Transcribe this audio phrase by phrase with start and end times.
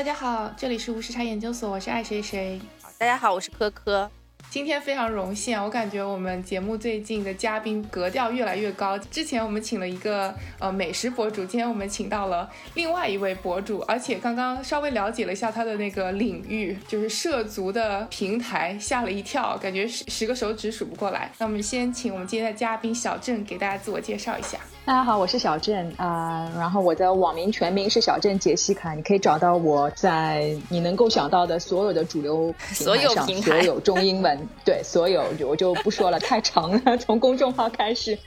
[0.00, 2.58] 大家好，这里是无时差研究所，我是爱谁谁。
[2.96, 4.10] 大家好，我是科科。
[4.48, 8.96] 今天非常荣幸啊，我感觉我们节目最近的嘉宾格调越来越高。
[8.96, 21.30] 之前我们请了一个呃美食博主，今天我们请到了另外一位博主，而且刚刚稍微了解了一下他的那个领域，就是涉足的平台，吓了一跳，感觉十十个手指数不过来。
[21.36, 24.58] 那我们先请我们今天的嘉宾小郑给大家自我介绍一下。
[24.86, 38.18] 大家好，我是小郑啊，然后我的网名全名是小郑杰西卡，你可以找到我在你能够想到的所有的主流平台上， 所有中英文， 对，所有我就不说了，太长了， 从公众号开始，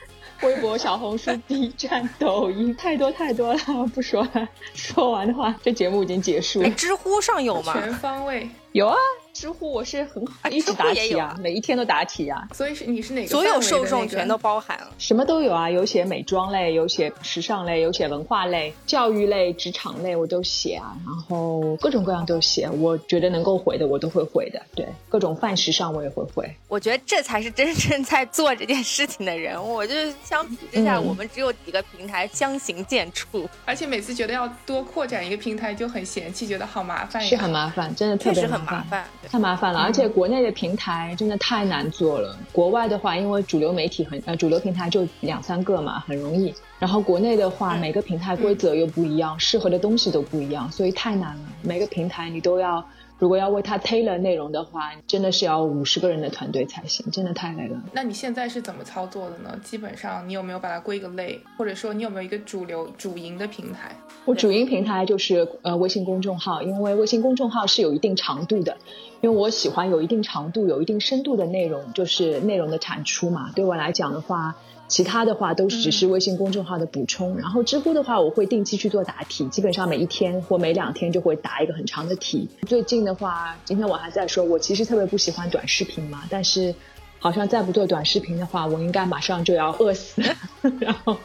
[0.42, 3.60] 微博、小红书、B 站、抖音，太多太多了，
[3.94, 6.70] 不说了，说完的话，这节目已经结束了。
[6.70, 7.74] 知乎上有吗？
[7.74, 8.96] 全方位有啊。
[9.34, 12.48] 知乎我是很好，一直答题啊，每一天都答题啊。
[12.54, 13.28] 所以是你是哪个？
[13.28, 20.96] 所有受众全都包含了，什么都有啊，有写美妆类，有写时尚类，有写文化类、教育类、职场类，我都写啊。
[21.04, 24.62] 然后各种各样都写，我觉得能够回的我都会回的。
[24.76, 26.48] 对，各种泛时尚我也会回。
[26.68, 29.62] 我觉得这才是真正在做这件事情的人。
[29.62, 37.22] 我就相比之下，我们只有几个平台相形见绌，而且每次觉得要多扩展一个平台就很嫌弃，觉得好麻烦。
[37.24, 39.06] 是很麻烦，真的特别很麻烦。
[39.30, 42.38] 太麻烦了，而且国内的平台真的太难做了。
[42.52, 46.54] 国外的话，因为主流媒体很呃，主流平台就两三个嘛，很容易。
[46.80, 51.42] 然后国内的话，每个平台规则又不一样，适合的东西都不一样，所以太难了。
[51.62, 52.84] 每个平台你都要。
[53.24, 57.82] 如果要为他 tailor 内容的话，真的是要五十个人的团队才行，真的太累了。
[57.94, 59.58] 那你现在是怎么操作的呢？
[59.64, 63.96] 基本上你有没有把它归个类，或者说你有没有一个主流主营的平台？
[64.26, 68.76] 我主营平台就是呃微信公众号，因为微信公众号是有一定长度的，
[69.22, 73.52] 因为我喜欢有一定长度、有一定深度的内容，就是内容的产出嘛。
[73.56, 74.58] 对我来讲的话。
[74.94, 82.48] 其他的话都只是微信公众号的补充，然后知乎的话，我会定期去做答题，基本上每一天或每两天就会答一个很长的题。
[82.68, 86.76] 最近的话，今天我还在说，我其实特别不喜欢短视频嘛，但是
[87.18, 90.22] 好像再不做短视频的话，我应该马上就要饿死，
[90.80, 91.18] 然后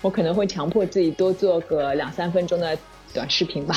[0.00, 2.78] 我可能会强迫自己多做个两三分钟的
[3.12, 3.74] 短视频吧，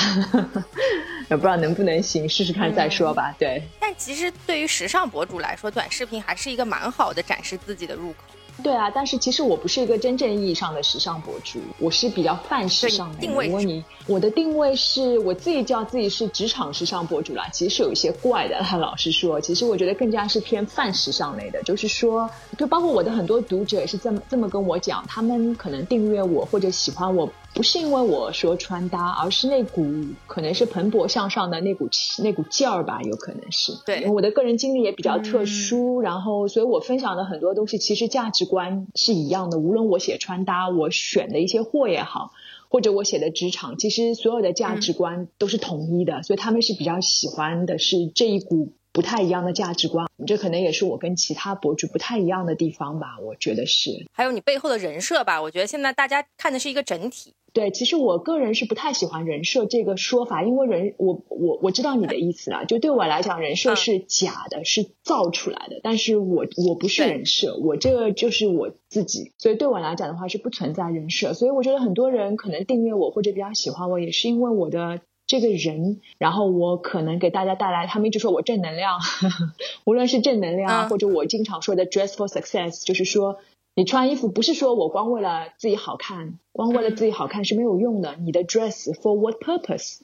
[1.28, 3.36] 也不知道能不能行，试试看再说吧。
[3.38, 8.16] 对，但其实对于时尚博主来说，短视频还是一个蛮好的展示自己的入口。
[8.62, 13.18] 对啊，但是其实我不是一个真正意义上的时尚博主，我是比较泛时尚的。
[13.18, 18.58] 定位，我你我的定位是我自己叫自己是职场时尚博主啦，其实是有一些怪的。
[18.78, 22.28] 老实说，其实我觉得更加是偏泛时尚类的，就是说，
[22.58, 27.30] 就包括我的很多读者也是这么这么跟我讲，他们可能订阅我或者喜欢我。
[27.56, 29.82] 不是因为我说穿搭，而是那股
[30.26, 33.72] 可能是蓬勃向上的那股气、那股劲儿吧，有可能是。
[33.86, 39.58] 对，我的个人经历也比较特殊，然后所以我分享的很多东西其实价值观是一样的。
[39.58, 42.32] 无论我写穿搭，我选的一些货也好，
[42.68, 48.74] 或者我写的职场，其实所有的价值观都是统一的，所以他们是比较喜欢的是这一股。
[48.96, 53.18] 不太一样的价值观，这可能也是我跟其他博主不太一样的地方吧。
[53.20, 55.42] 我觉得是，还有你背后的人设吧。
[55.42, 57.34] 我觉得现在大家看的是一个整体。
[57.52, 62.64] 对，其实我个人是不太喜欢人设这个说法，因为人，我我我知道你的意思了。
[62.64, 65.78] 就对我来讲，人设是假的，是造出来的。
[65.82, 69.32] 但是我我不是人设，我这个就是我自己。
[69.36, 71.34] 所以对我来讲的话，是不存在人设。
[71.34, 75.02] 所以我觉得很多人可能订阅我或者比较喜欢我，也是因为我的。
[75.26, 79.00] 这个人，然后我可能给大家带来，他们一直说我正能量，
[79.84, 83.38] 无论是正能量，或者我经常说的 dress for success，就是说
[83.74, 88.14] 你穿衣服不是说我光为了自己好看，光为了自己好看是没有用的。
[88.16, 89.98] 你的 dress for what purpose？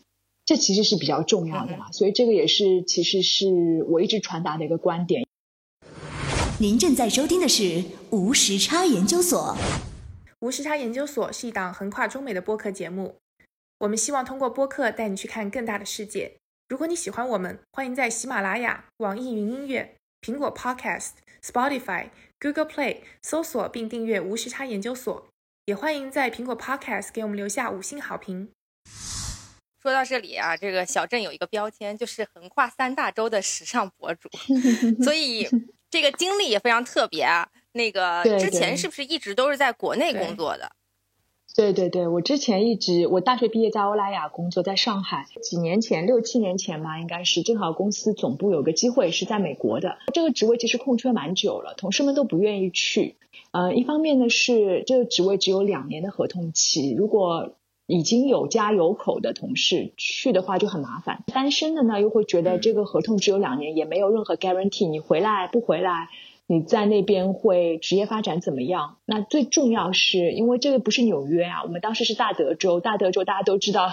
[0.45, 1.93] 这其实是比较重要的嘛。
[1.93, 5.25] 所以这个也是其实是我一直传达的一个观点。
[6.59, 9.57] 您正在收听的是无时差研究所。
[10.41, 13.15] 无时差研究所是一档横跨中美的播客节目。
[13.83, 16.37] 我们希望通过播客带你去看更大的世界。
[16.69, 25.27] 如果你喜欢我们，欢迎在喜马拉雅、网易云音乐、苹果 Podcast、Spotify、Google Play 搜索并订阅“无时差研究所”。
[25.67, 28.53] 也欢迎在苹果 Podcast 给我们留下五星好评。
[29.83, 34.29] 说到这里啊，这个小镇有一个标签，就是横跨三大洲的时尚博主，
[35.03, 35.49] 所以
[35.91, 37.49] 这个经历也非常特别啊。
[37.73, 40.67] 那个之前是不是一直都是在国内工作的？
[40.67, 40.82] 对对
[41.55, 53.17] 对对对，我之前一直我大学毕业在欧莱雅工作，在上海几年前六七年前吧，应该是正好公司总部有个机会是在美国的，这个职位其实空缺蛮久了，同事们都不愿意去。
[53.51, 57.51] 呃，一方面呢是这个职位只有两年的合同期，如果
[57.87, 66.09] 已经有家有口的同事去的话就很麻烦，单身的呢又会觉得这个合同只有两年，也没有任何 guarantee，你回来不回来。
[66.47, 68.99] 你在那边会职业发展怎么样？
[69.07, 73.91] 那最重要是因为这个不是纽约啊，我们当时是大德州，大德州大家都知道，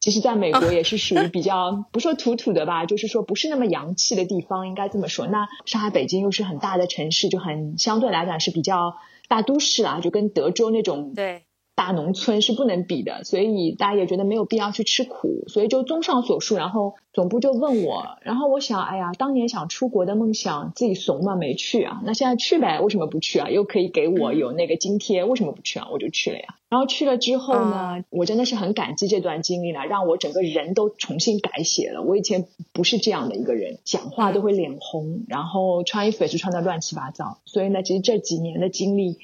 [0.00, 5.26] 其实在美国也是属于比较不说土土的吧，就是说不是那么洋气的地方，应该这么说。
[5.28, 8.96] 那上海、北京又是很大的城市，就很相对来讲是比较
[9.28, 11.44] 大都市啦，就跟德州那种对。
[11.84, 23.50] 大农村是不能比的，所以大家也觉得没有必要去吃苦，所以就综上所述，然后总部就问我，然后我想，哎呀，当年想出国的梦想自己怂嘛没去啊，那现在去呗，为什么不去啊？
[23.50, 25.88] 又可以给我有那个津贴，为什么不去啊？
[25.90, 26.54] 我就去了呀。
[26.68, 32.02] 然后去了之后呢，我真的是很感激这段经历了，让我整个人都重新改写了。
[32.02, 39.18] 我以前不是这样的一个人，讲话都会脸红，然后穿衣服也是穿的乱七八糟，所以呢，其实这几年的经历。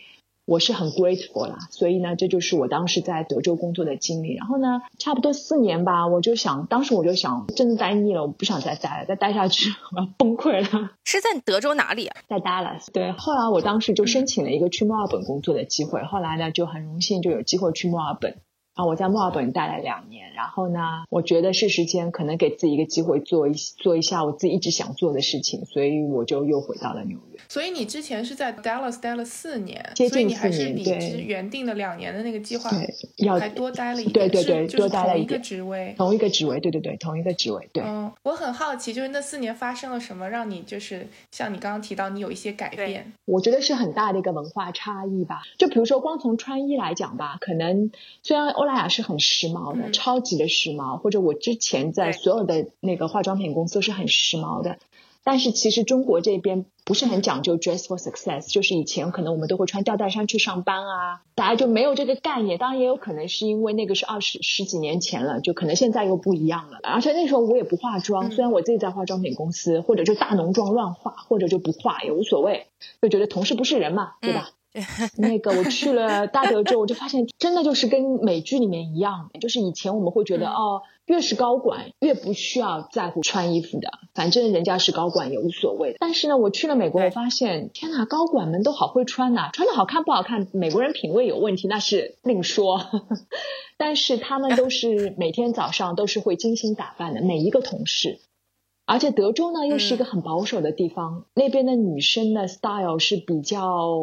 [0.49, 4.35] 我是很 grateful 啦，所以呢，这就是我当时在德州工作的经历。
[4.35, 10.93] 然后呢，差不多四年吧，我就想，当时我就想，真的待腻了，我不想再待了，再待下去我要崩溃了。
[11.05, 12.17] 是在德州哪里啊？
[12.31, 12.87] 在 Dallas。
[12.95, 18.39] 对，后来我当时就申请了一个去墨尔本工作的机会，后来呢，就很荣幸就有机会去墨尔本。
[18.79, 27.41] 啊，我在墨尔本待了两年，然后呢，我觉得是时间可能给自己一个机会，做一做一下我自己一直想做的事情，所以我就又回到了纽约。
[27.49, 32.89] 所以你之前是在 Dallas 待了四年，接近四年，对，原定的两年的那个计划，对，
[33.27, 37.83] 要还多待了一对对对，多待了一个职位，同一个职位，对对对，同一个职位，对。
[37.85, 43.13] 嗯，我很好奇，就是那四年发生了什么，让你就是像你刚刚提到，你有一些改变？
[43.25, 45.43] 我觉得是很大的一个文化差异吧。
[45.59, 47.91] 就比如说，光从穿衣来讲吧，可能
[48.23, 49.39] 虽然欧莱雅是很时。
[49.39, 54.79] 时髦的，超级的时髦，或者我之前在所有的那个化妆品公司都是很时髦的，
[55.23, 62.59] 但是其实中国这边不是很讲究 dress for success，就是以前可能我们都会穿吊带衫去上班啊，大家就没有这个概念。
[62.59, 66.81] 当然也有可能是因为那个是二十十几年前了，就可能现在又不一样了。
[66.83, 72.67] 而且那时候我也不化妆，虽然我自己在化妆品公司，或者就大浓妆乱化，或者就不化也无所谓，
[73.01, 74.51] 就觉得同事不是人嘛，对吧？
[75.19, 85.97] 那个我去了大德州，我就发现真的就是跟美剧里面一样，就是以前我们会觉得哦，越是高管越不需要在乎穿衣服的，反正人家是高管也无所谓。
[85.99, 92.81] 但是呢，我去了美国，我发现天哪，高管们都好会穿呐，穿的好看不好看，美国人品味有问题那是另说，
[93.79, 98.21] 但是他们都是每天早上都是会精心打扮的，每一个同事。
[98.91, 103.99] 而且德州呢，又是一个很保守的地方，那边的女生的 style 是比较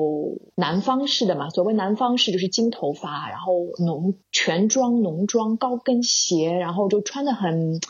[0.56, 1.50] 南方式的嘛。
[1.50, 3.54] 所谓南方式，就是金头发，然后
[3.84, 7.82] 浓全妆、浓妆、高跟鞋，然后就穿的很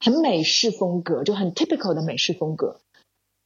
[0.00, 2.80] 很美式风格，就很 typical 的美式风格。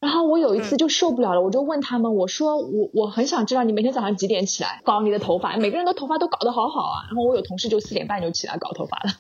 [0.01, 5.59] 然后我有一次就受不了了，我就问他们，我说我我很想知道你每天早上几点起来搞你的头发？
[5.59, 7.05] 每个人的头发都搞得好好啊。
[7.09, 9.11] 然后我有同事就四点半就起来搞头发了，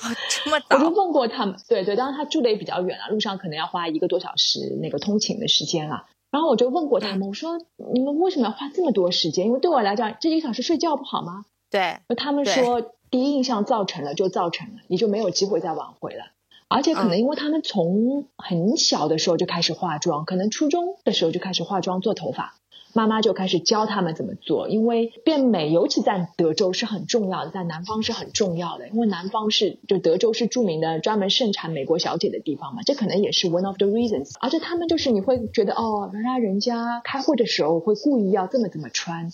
[0.44, 0.76] 这么早？
[0.76, 6.06] 我就问过他们，对对，当然他住的也比较远了，路上可能要花一个多小时那个通勤的时间了。
[6.30, 7.58] 然后我就问过他们，我说
[7.92, 9.46] 你们为什么要花这么多时间？
[9.46, 11.44] 因为对我来讲，这一个小时睡觉不好吗？
[11.70, 16.24] 对，他们说第一印象造成了就造成了，你就没有机会再挽回了。
[16.68, 22.54] 而且可能因为他们从很小的时候就开始化妆，可能初中的时候就开始化妆做头发，
[22.92, 24.68] 妈妈就开始教他们怎么做。
[24.68, 28.88] 因为变美，尤其在德州是很重要的，在南方是很重要的。
[28.88, 34.34] 因为南方是就德州是著名的专门盛产美国小姐的地方嘛，这可能也是 one of the reasons。
[34.40, 39.32] 而且他们就是你会觉得哦，原来人家开会的时候会故意要这么这么穿。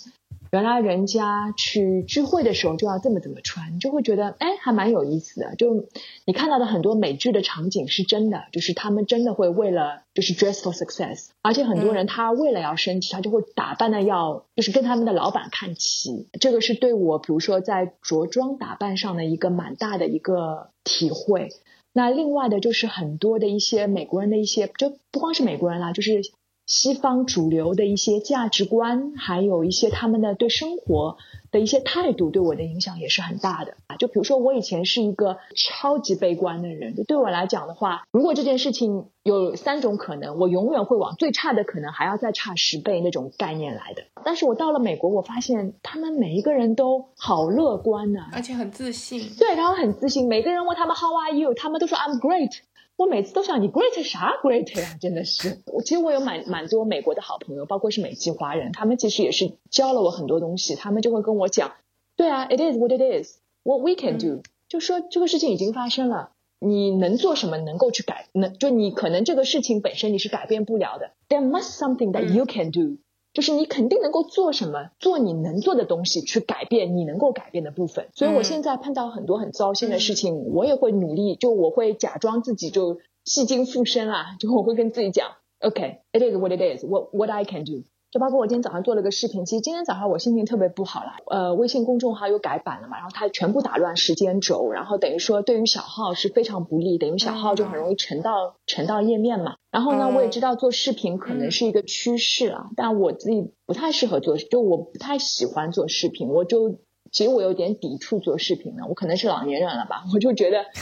[0.52, 5.54] 原来人家去聚会的时候就要这么怎么穿，就会觉得哎，还蛮有意思的。
[5.56, 5.86] 就
[6.24, 16.28] 你看到的很多美剧的场景是真的，就是他们真的会为了就是 dress for success，而且很多人他为了要升级，他就会打扮的要就是跟他们的老板看齐。
[16.40, 21.48] 这个是对我比如说在着装打扮上的一个蛮大的一个体会。
[21.92, 26.22] 那另外的就是很多的一些美国人的一些，就不光是美国人啦，就是。
[26.66, 31.16] 西方主流的一些价值观，还有一些他们的对生活
[31.52, 33.96] 的一些态度，对我的影响也是很大的啊。
[33.96, 44.02] 就比如说，我以前是一个超级悲观的人，就对我来讲的话，如果这件事情有三种可能，我永远会往最差的可能还要再差十倍那种概念来的。
[44.24, 49.30] 但是我到了美国，我发现他们每一个人都好乐观呢，而且很自信。
[49.38, 50.26] 对，他们很自信。
[50.26, 52.58] 每个人问他们 How are you，他们都说 I'm great。
[52.96, 55.60] 我每次都想你 great 啥 great 呀，真的是。
[55.66, 60.74] 我其实我有蛮蛮多美国的好朋友，包括是美籍华人，他们其实也是教了我很多东西。
[60.76, 61.72] 他们就会跟我讲，
[62.16, 68.28] 对啊，it is what it is，what we can do，就说这个事情已经发生了，你能做什么能够去改？
[68.32, 72.96] 能就你可能这个事情本身你是改变不了的，there must something that you can do。
[73.36, 78.08] 就是你肯定能够做什么，做你能做的东西，去改变你能够改变的部分。
[78.14, 87.82] 所以我现在碰到很多很糟心的事情，我也会努力，就我会假装自己就戏精附身啊，就我会跟自己讲，OK，it is what it is，what what I can do，
[88.16, 91.12] 就包括我今天早上做了个视频，其实今天早上我心情特别不好了。
[91.26, 99.56] 呃，微信公众号又改版了嘛，然后它全部打乱时间轴，然后等于说对于小号是非常不利，等于小号就很容易沉到沉到页面嘛。
[99.70, 106.78] 然后呢，我也知道做视频可能是一个趋势啊，但我自己不太适合做，就我不太喜欢做视频，我就
[107.12, 110.64] 其实我有点抵触做视频的，我可能是老年人了吧，我就觉得。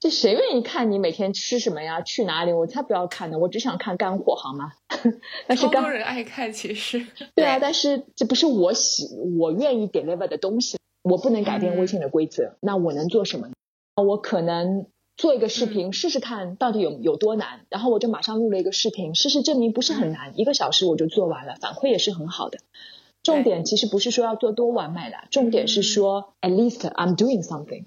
[0.00, 2.02] 这谁愿意看你每天吃什么呀？
[2.02, 2.52] 去哪里？
[2.52, 3.38] 我才不要看呢！
[3.40, 4.70] 我只想看干货，好吗？
[5.46, 12.56] 但是多人爱看，其实 对啊，但是这不是我喜我愿意 deliver 的东西，我不能改变微信的规则。
[12.60, 13.48] 那我能做什么？
[13.96, 14.86] 我可能
[15.16, 22.58] 做一个视频试试看到底有有多难，然后我就马上录了一个视频，事实证明不是很难，一个小时我就做完了，反馈也是很好的。
[23.24, 27.84] 重点其实不是说要做多完美的，重点是说 at least I'm doing something。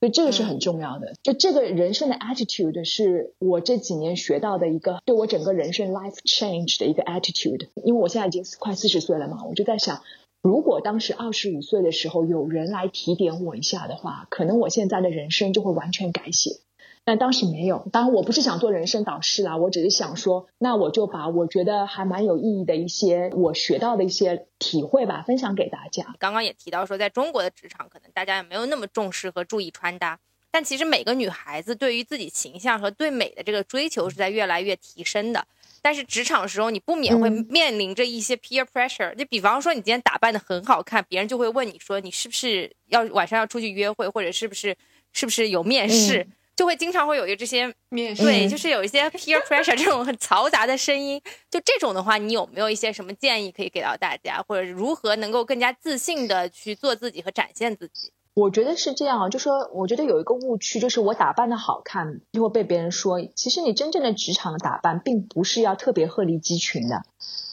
[0.00, 7.68] 所以这个是很重要的，就这个人生的 attitude 是我这几年学到的一个对我整个人生 life change 的一个 attitude。
[7.84, 10.02] 因为我现在已经快四十岁了嘛，我就在想，
[10.40, 16.60] 如果当时二十五岁的时候有人来提点我一下的话，可能我现在的人生就会完全改写。
[17.04, 26.14] 但当时没有，当然我不是想做人生导师啦，我只是想说，那我就把我觉得还蛮有意义的一些我学到的一些体会吧，分享给大家。
[26.18, 35.44] 刚刚也提到说，在中国的职场，可能大家也没有那么重视和注意穿搭，但其实每个女孩子对于自己形象和对美的这个追求是在越来越提升的。
[35.82, 44.76] 但是职场的时候，你不免会面临着一些 peer pressure，就比方说你今天打扮的很好看，别人就会问你说，你是不是要晚上要出去约会，或者是不是
[45.12, 46.28] 是不是有面试？
[46.60, 51.18] 就会经常会有一这些面试对，就是有一些 peer pressure 这种很嘈杂的声音。
[51.50, 58.12] 就这种的话，你有没有一些什么建议可以给到大家，或者如何能够更加自信的去做自己和展现自己？
[58.34, 67.04] 我觉得是这样，就说我觉得有一个误区，就是我打扮的好看，就会被别人说，其实你真正的职场的打扮，并不是要特别鹤立鸡群的，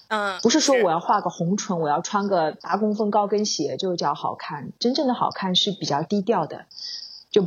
[0.10, 4.74] 嗯，不是说我要画个红唇，我要穿个八公分高跟鞋就叫好看。
[4.80, 6.66] 真正的好看是比较低调的，
[7.32, 7.46] 就。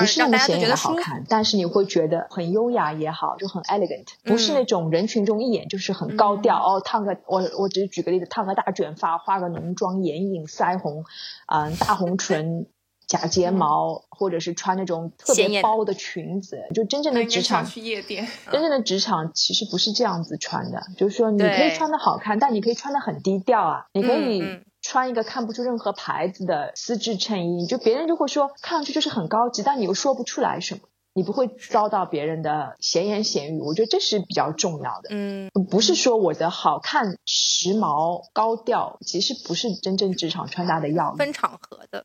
[0.00, 6.80] 不是那么显眼的好看，但是你会觉得很优雅也好，就很 elegant，不是那种人群中一眼就是很高调哦。
[6.84, 11.04] 烫个我我只是举个例子，烫个大卷发，化个浓妆，眼影、腮红，
[11.46, 12.66] 嗯，大红唇，
[13.06, 24.42] 假睫毛，或者是穿那种特别包的裙子，就真正的职场去夜店，真正的职场其实不是这样子穿的，就是说你可以穿的好看，但你可以穿的很低调啊，你可以。
[24.86, 30.82] 穿一个看不出任何牌子的丝质衬衣，就别人就会说看上去就是很高级，但你又说不出来什么，
[31.14, 33.60] 你不会遭到别人的闲言闲语。
[33.62, 35.08] 我觉得这是比较重要的。
[35.10, 41.14] 嗯，不是说我的好看、时髦、高调，其实不是真正职场穿搭的要。
[41.14, 42.04] 分场合的，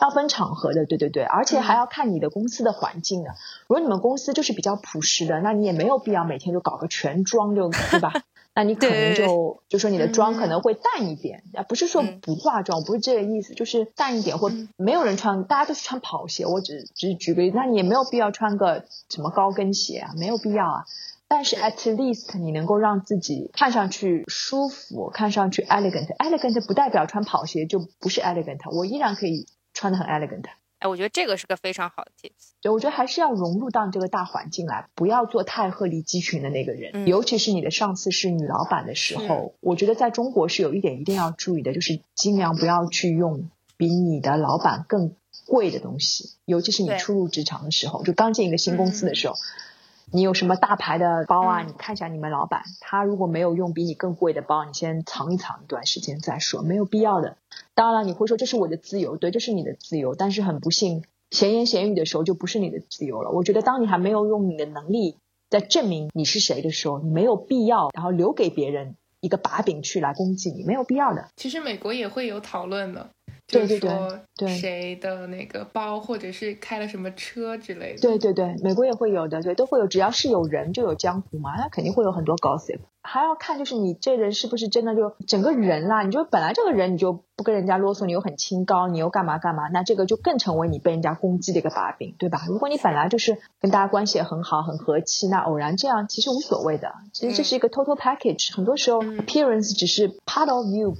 [0.00, 3.30] 要分场合的，对对对，而且还要看你的公司的环境的。
[3.68, 8.12] 如果你们公司就是比较朴实的，那你也没有必要每天就搞个全妆，就对吧？
[8.56, 20.84] 那你可能就就说你的妆可能会淡一点，啊，不是说不化妆，不是这个意思，就是淡一点，或没有人穿，大家都是穿跑鞋，我只只是举个例子，那你也没有必要穿个什么高跟鞋啊，没有必要啊。
[21.28, 30.44] 但是 at least 你能够让自己看上去舒服，看上去 elegant，elegant 不代表穿跑鞋就不是 elegant，我依然可以穿的很 elegant。
[30.78, 32.50] 哎，我觉得这个是个非常好的 tips。
[32.60, 37.06] 对，我觉得还是要融入到这个大环境来，不要做太鹤立鸡群的那个人。
[37.06, 45.14] 尤其是你的上司是女老板的时候，我觉得在中国是有一点一定要注意的，就是尽量不要去用比你的老板更
[45.46, 46.30] 贵的东西。
[46.44, 49.34] 尤其是你初入职场的时候，就刚进一个新公司的时候。
[50.12, 51.62] 你有什么大牌的包啊？
[51.62, 57.36] 你看一下你们老板，他如果没有用比你更贵的包，你先藏一藏一段时间再说，没有必要的。
[57.74, 60.14] 当然了，你会说这是我的自由，对，这是你的自由。
[60.14, 63.30] 但是很不幸，闲言闲语的时候就不是你的自由了。
[63.30, 65.16] 我觉得当你还没有用你的能力
[65.50, 71.28] 在证明你是谁的时候，你没有必要然后留给别人一个把柄去来攻击你，没有必要的。
[71.36, 73.10] 其实美国也会有讨论的。
[73.46, 78.00] 就是说谁的那个包，或者是开了什么车之类的。
[78.00, 79.86] 对对对，美国也会有的，对，都会有。
[79.86, 82.80] 只要是有人，就有江湖嘛，那肯定会有很多 gossip。
[83.02, 86.02] 还要看就是你这人是不是真的就整个人啦？
[86.02, 89.68] 你就本来这个人你就不跟人家啰嗦，你又很清高，你又干嘛干嘛？
[89.68, 92.44] 那这个就更成为你被人家攻击的一个把柄，对吧？
[92.48, 96.92] 如果你本来就是跟大家关系也很好，很和气，那偶然这样其实无所谓的。
[97.12, 98.56] 其实这是一个 total package。
[98.56, 100.96] 很多时候 appearance 只是 part of you。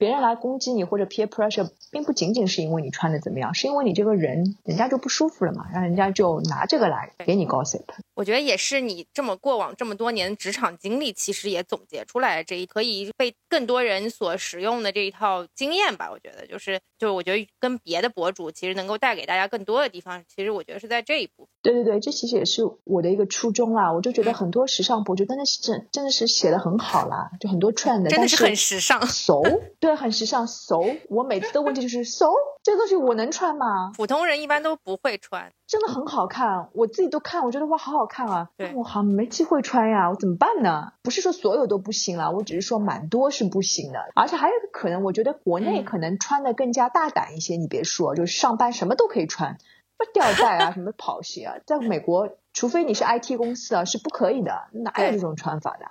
[0.00, 7.82] 别人来攻击你或者 peer pressure，并不仅仅是因为你穿的怎么样，是因为你这个人，人家就不舒服了嘛，让人家就拿这个来给你 gossip。
[8.14, 16.10] 我觉得也是你这么过往这么多年职场经历，其实也总结出来这一可以被更多人所使用的这一套经验吧。
[16.10, 21.46] 我觉得就是，就是我觉得跟别的博主其实能够带给大家更多的地方，其实我觉得是在这一步。
[21.60, 23.92] 对对对，这其实也是我的一个初衷啦。
[23.92, 29.42] 我就觉得很多时尚博主真的是真真的是写的很好啦，就很多 trend 真的是很时尚， so
[29.78, 30.76] 对，很时尚 so。
[31.08, 32.26] 我每次的问题就是 so
[32.62, 33.92] 这个东西我能穿吗？
[33.96, 38.50] 普通人一般都不会穿，真的很好看，我自己都看，我觉得哇，好好看啊！
[38.56, 40.92] 对，我好没机会穿呀，我怎么办呢？
[41.02, 44.00] 不是说所有都不行了，我只是说蛮多是不行的。
[44.14, 47.56] 而且还有一个可能，我觉得国内可能穿的更加大胆一些。
[47.56, 49.58] 你别说，就是上班什么都可以穿，什
[49.98, 55.86] 么吊带啊， 什么跑鞋啊，在美国，除非你是 IT 公司啊，是不可以的，哪有这种穿法的？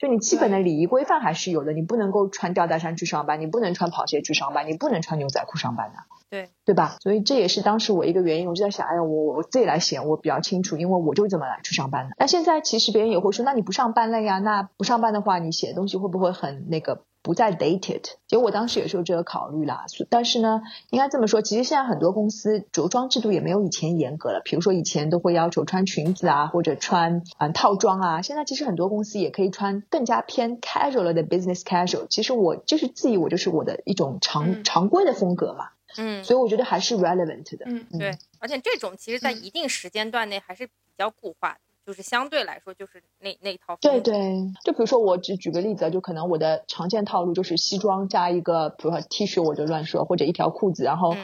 [0.00, 5.98] 就你基本的礼仪规范还是有的，你不能够穿吊带衫去上班，你不能穿跑鞋去上班，你不能穿牛仔裤上班的，
[6.30, 6.96] 对对吧？
[7.02, 12.14] 所以这也是当时我一个原因，我就在想，哎呀，我我自己来写，我比较清楚，因为我就这么来去上班的。
[12.18, 14.38] 那现在其实别人也会说，那你不上班了呀？
[14.38, 17.02] 那不上班的话，你写的东西会不会很那个？
[17.30, 19.84] 不再 dated，其实我当时也是有这个考虑啦。
[20.08, 24.42] 但是呢，应该这么说，其实现在很多公司着装制度也没有以前严格了。
[24.44, 28.20] 比如说以前都会要求穿裙子啊，或者穿嗯套装啊。
[28.20, 32.08] 现在其实很多公司也可以穿更加偏 casual 的 business casual。
[32.10, 35.68] 其实我就是自以为就是我的一种常常规的风格嘛。
[35.96, 36.24] 嗯。
[36.24, 37.64] 所以我觉得还是 relevant 的。
[37.66, 38.18] 嗯，对。
[38.40, 41.60] 而且这种其实在一定时间段内还是比较固化的。
[41.90, 43.76] 就是相对来说，就是那那套。
[43.80, 44.14] 对对，
[44.62, 50.84] 就比如说我只举个例子，就可能我的常见套路就是西装加一个，比如说 T 恤，我就乱说，或者一条裤子。
[50.84, 51.16] 然后，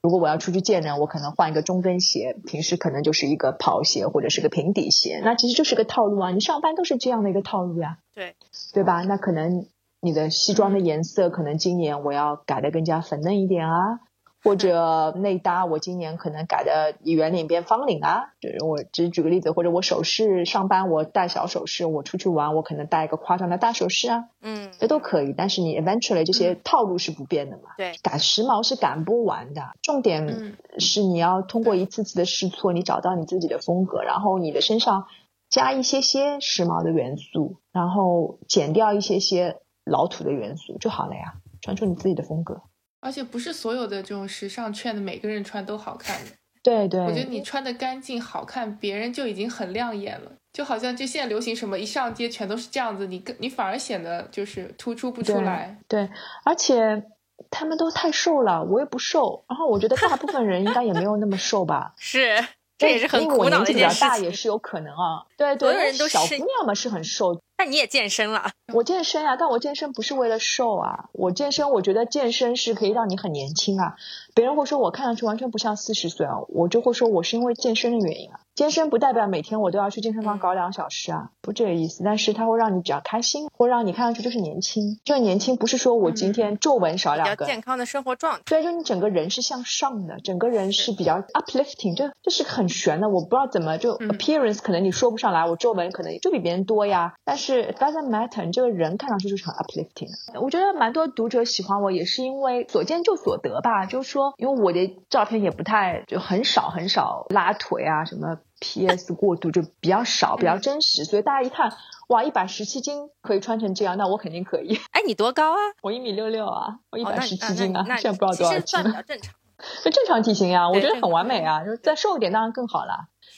[0.00, 5.20] 如果我要出去见人，我可能换一个中跟鞋，平时可能就是一个跑鞋或者是个平底鞋。
[5.22, 7.98] 那其实就是个套路啊，你上班都是这样的一个套路呀。
[8.14, 8.36] 对，
[8.72, 9.02] 对吧？
[9.02, 9.66] 那可能
[10.00, 14.00] 你的西装的颜色，可能今年我要改的更加粉嫩一点啊。
[14.44, 18.32] 或者内搭，我今年可能改的圆领变方领啊。
[18.40, 24.24] 就是我只举个例子，或者我首饰上班我戴小首饰，我出去玩我可能戴一个夸张的大首饰啊。
[24.40, 25.34] 嗯，这都可以。
[25.36, 27.70] 但是你 eventually 这些套路是不变的嘛？
[27.76, 29.62] 对，赶时髦是赶不完的。
[29.82, 35.06] 重点是你要通过一次次的试错，你找到你自己的风格，然后你的身上
[35.50, 42.62] 加一些些时髦的元素，然后减掉一些些老土的元素就好了呀，穿出你自己的风格。
[43.00, 46.30] 而且不是所有的这种时尚圈的每个人穿都好看的。
[46.62, 50.30] 对对，我觉得你穿的干净好看，别人就已经很亮眼了。
[50.52, 55.78] 就好像就现在流行什么，一上街全都是这样子，你更你反而显得就是突出不出来。
[55.88, 56.10] 对，
[56.44, 57.04] 而且
[57.50, 59.44] 他们都太瘦了，我也不瘦。
[59.48, 61.94] 然后我觉得大部分人应该也没有那么瘦吧。
[61.96, 62.44] 是，
[62.80, 64.08] 这也是很苦恼的一件事情。
[64.08, 65.26] 大也是有可能啊。
[65.36, 67.38] 对对，人都小姑娘嘛是很瘦。
[67.58, 68.50] 那你也健身了？
[68.72, 71.10] 我健身啊，但我健身不是为了瘦啊。
[71.12, 73.96] 我健身，我觉得健身是可以让你很年轻啊。
[74.34, 78.39] 别人会说我看上去完全不像四十岁啊，我就会说我是因为健身的原因啊。
[78.54, 82.02] 健身不代表每天我都要去健身房搞两小时啊，不这个意思。
[82.04, 85.00] 但是它会让你比较开心，会让你看上去就是年轻。
[85.04, 88.42] 这个年轻不是说我今天皱纹少两个，健康的生活状态。
[88.44, 91.96] 对，就你整个人是向上的，整个人是比较 uplifting。
[91.96, 97.14] 这这是很玄的，我不知道怎么就 appearance 可能你说不上来，我皱纹可能就比别人多呀。
[97.24, 100.10] 但是 doesn't matter，你这个人看上去就是很 uplifting。
[100.38, 103.86] 我觉得蛮多读者喜欢我，也是因为所见就所得吧。
[103.86, 108.36] 就是说，因为我的照片也不太就很少很少拉腿啊什么。
[108.60, 109.12] P.S.
[109.14, 111.72] 过度就比较少，比较真实，所以大家一看，
[112.08, 114.78] 哇，一百十七斤可以穿成这样，那我肯定可以。
[114.92, 115.58] 哎，你多高啊？
[115.82, 118.66] 我一米六六啊，我一百十七斤啊，现在不知道多少斤。
[118.66, 119.34] 算比较正常，
[119.82, 122.84] 就正常体型呀，我觉得很完美啊，就是再瘦一点当然更好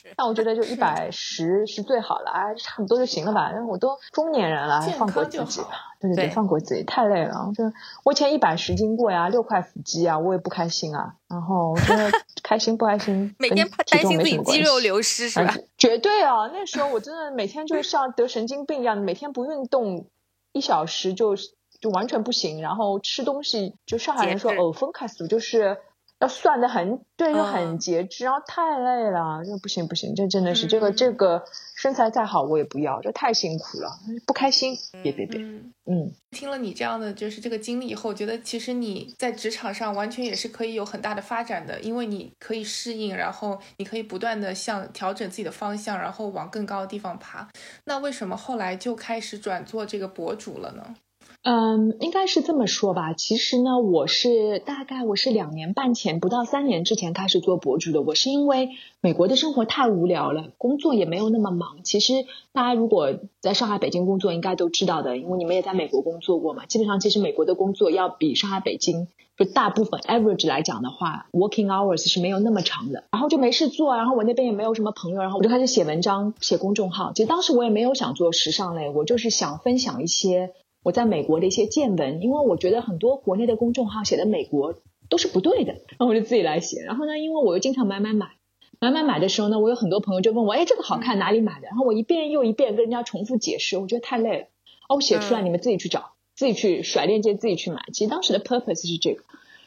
[0.09, 0.15] 了。
[0.17, 3.51] 那我觉得就一百十是最好了，哎，差不多就行了吧。
[3.51, 5.69] 因为我都中年人了，放过自己吧。
[5.99, 7.51] 对对对，放过自己，太累了。
[7.55, 7.63] 就
[8.03, 11.15] 我以前一百十斤过呀，六块腹肌啊，我也不开心啊。
[11.29, 12.11] 然后我觉得
[12.43, 15.55] 开心不开心，每天担心自己肌肉流失是吧？
[15.77, 16.47] 绝对啊！
[16.51, 20.07] 那时候我真的每天就像得神经病一样，每天不运动
[20.51, 21.35] 一小时就
[21.79, 22.61] 就完全不行。
[22.61, 25.77] 然后吃东西，就上海人说偶分开死，就是。
[26.23, 31.43] 要算的很对，又很节制，然后太累了，这不行不行，这真的是这个这个
[31.75, 33.91] 身材再好我也不要，这太辛苦了，
[34.25, 35.41] 不开心，别别别，
[35.85, 47.45] 嗯，听了你这样的就是这个经历以后，我觉得其实你在职场上完全也是可以有很大的发展的，因为你可以适应，然后你可以不断的向调整自己的方向，然后往更高的地方爬。
[47.83, 50.95] 那为什么后来就开始转做这个博主了呢？
[51.43, 53.11] 嗯，应该是这么说吧。
[53.11, 58.01] 其实呢，我是大概我是两年半前，不到三年之前开始做博主的。
[58.01, 58.69] 我是因为
[59.01, 61.79] 美国的生活太无聊了，工作也没有那么忙。
[61.83, 62.13] 其实
[62.53, 66.65] 大家如果在上海、北京工作，应该都知道的，因为你们也在美国工作过嘛。
[66.65, 73.03] 基本上，其实美国的工作要比上海、北京就大部分 average 来讲的话，working hours 是没有那么长的。
[73.11, 77.11] 然后就没事做，然后我那边也没有什么朋友，然后我就开始写文章、写公众号。
[77.13, 80.53] 其实当时我也没有想做时尚类，我就是想分享一些。
[80.83, 84.75] 我在美国的一些见闻，因为我觉得很多国内的公众号写的美国
[85.09, 86.81] 都是不对的，然后我就自己来写。
[86.81, 88.31] 然后呢，因为我又经常买买买，
[88.79, 91.67] 买买买的时候呢，我有很多朋友就问我，哎，这个好看，哪里买的？
[91.67, 94.45] 然后我一遍又一遍跟人家重复解释，我觉得太累了。
[94.89, 97.83] 哦，我写出来，你们自己去找，自己去甩链接，自己去买。
[97.93, 99.23] 其实当时的 purpose 是这个。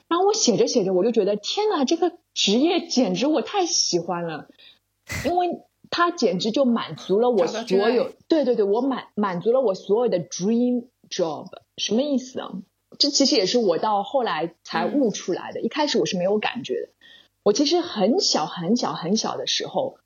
[0.09, 4.49] 然后我写着写着，我就觉得天哪，这个职业简直我太喜欢了，
[5.25, 10.85] 因为它简直就满足了我所有，对对对，我满满足了我所有的 dream。
[11.11, 12.51] Job 什么意思啊？
[12.99, 15.61] 这其实也是我到后来才悟出来的。
[15.61, 16.89] 一开始我是没有感觉的。
[17.43, 19.99] 我其实很小很小很小的时候，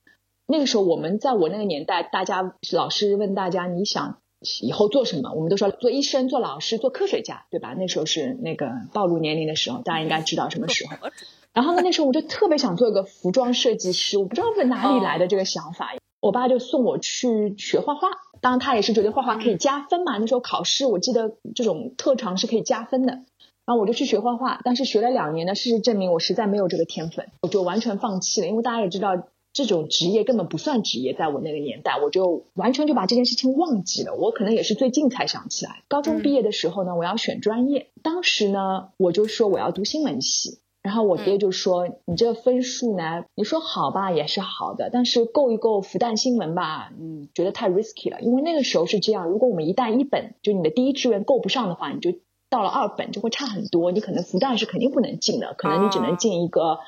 [0.47, 4.19] 那个时候我们在我那个年代，大家老师问大家你想
[4.63, 7.75] 以后做什么，我们都说做医生、做老师、做科学家，对吧？
[7.79, 10.97] 那时候是那个暴露年龄的时候，大家应该知道什么时候。
[11.53, 15.95] 然后呢，那时候我就特别想做一个服装设计师，我不知道是哪里来的这个想法。
[16.21, 18.09] 我爸就送我去学画画。
[18.40, 20.16] 当然，他也是觉得画画可以加分嘛。
[20.18, 23.20] 那时候考试，我记得这种特长是可以加分的。
[23.66, 28.48] 然后我就去学画画，但是学了两年呢，事实证明我实在没有这个天分，我就完全放弃了。
[28.48, 34.14] 因为大家也知道，这种职业根本不算职业，在我那个年代，我就完全就把这件事情忘记了。
[34.16, 35.83] 我可能也是最近才想起来。
[35.87, 40.59] 高中毕业的时候呢，我要选专业，当时呢，我就说我要读新闻系。
[40.83, 48.21] 然后我爹就说：“你这分数呢，你说好吧也是好的，但是够一够复旦新闻吧，嗯，觉得太 risky 了。
[48.21, 53.93] 因为那个时候是这样，如果我们一旦一本就你的第一志愿够不上的话，你就到了二本就会差很多。
[53.93, 56.79] 你可能复旦是肯定不能进的，可能你只能进一个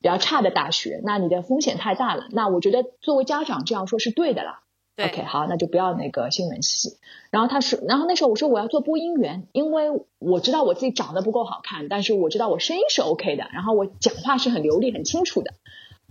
[0.00, 2.28] 比较差的大学，那你的风险太大了。
[2.30, 4.62] 那我觉得作为家长这样说是对的啦。”
[4.96, 6.96] OK，好，那就不要那个新闻系。
[7.30, 15.54] 然后他说，然后那时候我说我要做播音员，因为我知道我自己长得不够好看，但是我知道我声音是 OK 的，然后我讲话是很流利、很清楚的。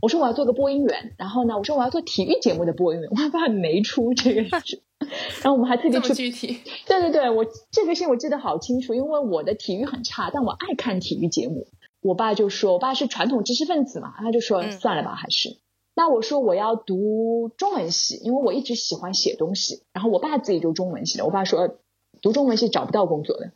[0.02, 3.10] 我说我要做个播音员，然后呢，我说我要做体育节目的播音员。
[3.12, 4.82] 我爸没出这个事，
[5.44, 6.60] 然后我们还特地去具体。
[6.88, 11.68] 对对对，我这个事我记得好清楚，因为我的体育很差，但我爱看体育节目。
[12.02, 15.58] 我爸就说，我爸是传统知识分子嘛，他就说算了吧，还是。
[15.94, 19.84] 那我说我要读中文系，因为我一直喜欢写东西。
[19.94, 21.78] 然后我爸自己就中文系的，我爸说
[22.22, 23.52] 读中文系找不到工作的，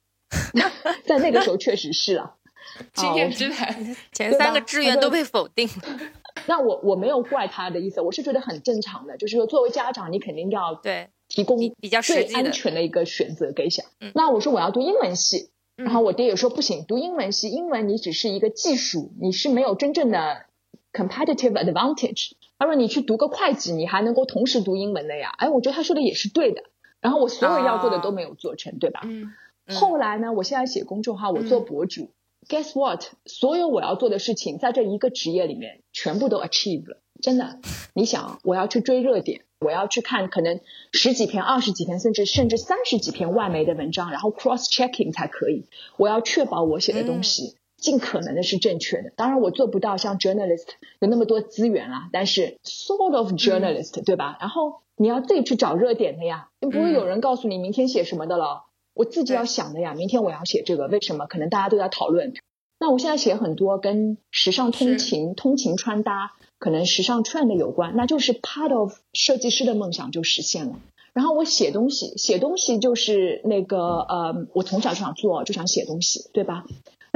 [1.05, 2.35] 在那个时候确实是了。
[2.93, 5.99] 经验之谈，前三个志愿都被否定了。
[6.47, 13.83] 那我我没有怪他的意思，我是觉得很正常的，就是说作为家长，你肯定要对提供比较最安全的一个选择给小。
[14.13, 20.47] 那我说我要读英文系，然后我爹也说不行，读英文系，英文你只是一个技术，你是没有真正的。
[20.95, 25.33] Competitive advantage，他说你去读个会计，你还能够同时读英文的呀？
[25.37, 26.63] 哎，我觉得他说的也是对的。
[27.01, 29.01] 然后我所有要做的都没有做成，对吧？
[29.03, 29.31] 嗯。
[29.67, 32.11] 后来呢，我现在写公众号，我做博主。
[32.47, 33.03] Guess what？
[33.25, 37.01] 所有我要做的事情，在这一个职业里面全部都 achieve 了。
[37.21, 37.59] 真的，
[37.93, 40.59] 你想，我要去追热点，我要去看可能
[40.91, 45.65] 十几篇、二十几篇，甚至甚至三十几篇外媒的文章，然后 cross checking 才可以。
[45.97, 47.55] 我要确保我写的东西。
[47.85, 50.65] 尽可能的是正确的，当然我做不到像 journalist
[50.99, 54.37] 有那么多资源啊，但是 sort of journalist 对吧？
[54.41, 58.63] 然后你要自己去找热点的呀，不会有人告诉你明天写什么的了，
[58.95, 59.93] 我自己要想的呀。
[59.93, 61.27] 明天我要写这个，为什么？
[61.27, 62.33] 可能大家都在讨论。
[62.79, 70.79] 那我现在写很多跟时尚通勤、通勤穿搭，可能时尚 trend 有关，那就是 part of 设计师的梦想就实现了。
[71.13, 76.65] 然后我写东西，写东西就是那个呃，我从小就想做，就想写东西，对吧？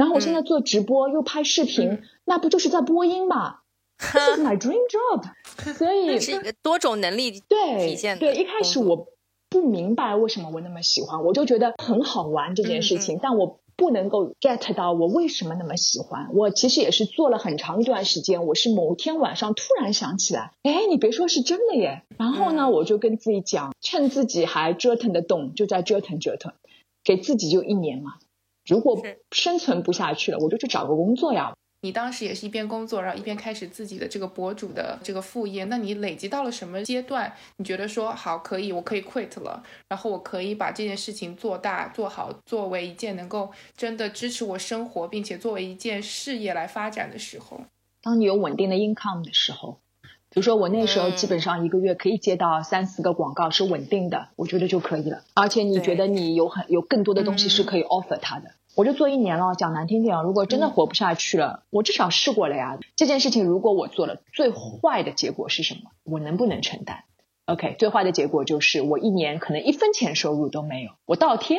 [0.00, 3.58] 然后我现在做直播又拍视频，那不就是在播音吗
[3.98, 5.24] ？This is my dream job。
[5.76, 9.08] 所以是一个多种能力对体现对，一开始我
[9.50, 16.30] 不明白为什么我那么喜欢，我就觉得很好玩这件事情，但我不能够 get 到我为什么那么喜欢。
[16.32, 22.04] 我其实也是做了很长一段时间，我是某天晚上突然想起来，哎，你别说是真的耶。
[22.16, 26.54] 然后呢，我就跟自己讲，趁自己还折腾得动，就在折腾折腾，
[27.04, 28.14] 给自己就一年嘛。
[28.66, 31.52] 如果生存不下去了，我就去找个工作呀。
[31.82, 35.64] 你当时也是一边工作，然后一边开始自己的这个博主的这个副业。
[35.64, 37.34] 那你累积到了什么阶段？
[37.56, 47.62] 你觉得说好可以，我可以 quit 了，然后我可以把这件事情做大做好，作为一件能够真的支持我生活，并且作为一件事业来发展的时候。
[48.02, 49.80] 当你有稳定的 income 的时候，
[50.32, 55.22] 比如说我那时候基本上一个月可以接到三四个广告是稳定的，我觉得就可以了。
[55.34, 59.54] 而且你觉得你有很有更多的东西是可以 offer 他的，我就做一年了。
[59.56, 62.78] 讲难听点，如果真的活不下去了，我至少试过了呀。
[62.94, 65.90] 这件事情如果我做了，最坏的结果是什么？
[66.04, 67.02] 我能不能承担
[67.46, 71.58] ？OK，最坏的结果就是我一年可能一分钱收入都没有，我倒贴。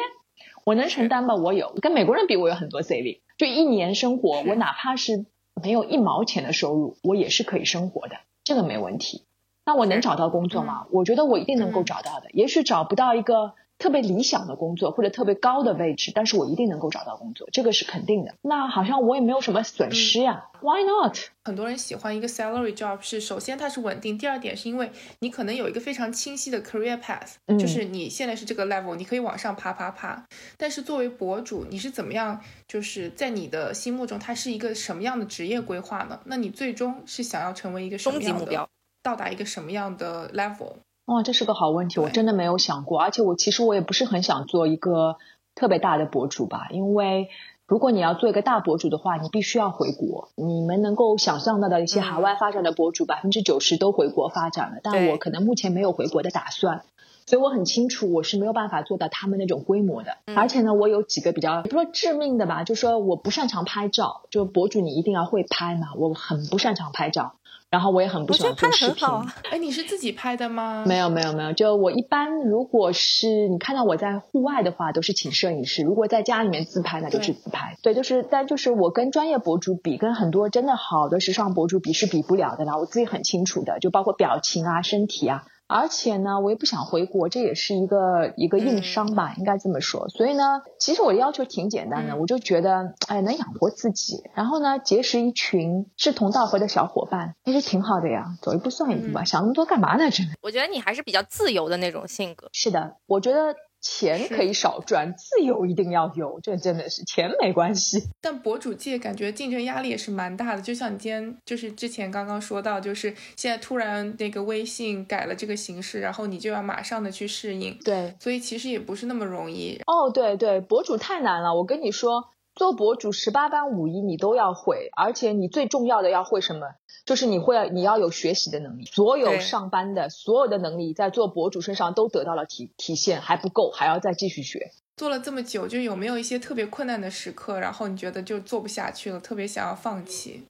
[0.63, 1.35] 我能承担吗？
[1.35, 3.19] 我有，跟美国人比，我有很多 saving。
[3.37, 5.25] 就一年生活，我哪怕是
[5.61, 9.25] 没有一毛钱的收入，我也是可以生活的，这个没问题。
[9.65, 10.87] 那我能找到工作吗？
[10.91, 12.31] 我觉得我一定能够找到的。
[12.31, 13.53] 也许找不到一个。
[13.81, 18.35] 特别理想的工作或者特别高的位置，但是我一定能够找到工作，这个是肯定的。
[18.43, 21.17] 那好像我也没有什么损失呀，Why not？
[21.43, 24.91] 很多人喜欢一个 salary job，是首先它是稳定，第二点是因为
[25.21, 30.23] 你可能有一个非常清晰的 career path，就是你现在是这个 level，你可以往上爬爬爬。
[30.57, 32.39] 但是作为博主，你是怎么样？
[32.67, 36.19] 就是在你的心目中，它是一个什么样的职业规划呢？
[36.25, 38.69] 那你最终是想要成为一个什么样的？
[39.01, 40.73] 到达一个什么样的 level？
[41.05, 42.99] 哇，这是个好问题，我真的没有想过。
[42.99, 45.17] 而且我其实我也不是很想做一个
[45.55, 47.29] 特别大的博主吧，因为
[47.67, 50.29] 如果你要做一个大博主的话，你必须要回国。
[50.35, 56.83] 你们能够想象到的一些海外发展的博主，百分之九十都回国发展了，但我可能目前没有回国的打算，
[57.25, 60.17] 所以我很清楚我是没有办法做到他们那种规模的。
[60.35, 67.35] 而且呢，我有几个比较不说致命的吧，就说我不擅长拍照，就博主你一定要会拍嘛，我很不擅长拍照。
[67.71, 69.07] 然后我也很不喜欢做视频。
[69.49, 70.83] 哎，你是自己拍的吗？
[70.85, 77.77] 没有没有没有，就我一般如果是你看到我在户外的话，都是请摄影师；如果在家里面自拍，那就是自拍。
[77.81, 82.77] 对，就是但就是我跟专业博主比，跟很多真的好的时尚博主比是比不了的啦。
[82.77, 85.45] 我自己很清楚的，就包括表情啊、身体啊。
[85.71, 90.09] 而且呢，我也不想回国，这也是一个一个硬伤吧，应该这么说。
[90.09, 98.25] 所以呢，其实我的要求挺简单的，我就觉得，哎，能养活自己，然后呢，结识一群志同道合的小伙伴，其实挺好的呀。
[98.41, 100.09] 走一步算一步吧，想那么多干嘛呢？
[100.11, 100.33] 真的。
[100.41, 102.49] 我觉得你还是比较自由的那种性格。
[102.51, 103.55] 是的，我觉得。
[103.81, 108.09] 钱可以少赚，自由一定要有，这真的是钱没关系。
[108.21, 117.77] 但博主界感觉竞争压力也是蛮大的，就像你今天就是之前刚刚说到，就是现在突然那个微信改了这个形式，然后你就要马上的去适应。
[117.83, 119.79] 对，所以其实也不是那么容易。
[119.87, 122.29] 哦，对对，博主太难了，我跟你说。
[122.53, 126.67] 做博主十八般武艺你都要会，而且你最重要的要会什么？
[127.05, 128.85] 就是你会你要有学习的能力。
[128.85, 134.71] 所有上班的所有的能力在做博主身上都得到了体体现，还不够，还要再继续学。
[134.97, 140.43] 做了这么久，就有没有一些特别困难的时刻，然后你觉得就做不下去了，特别想要放弃？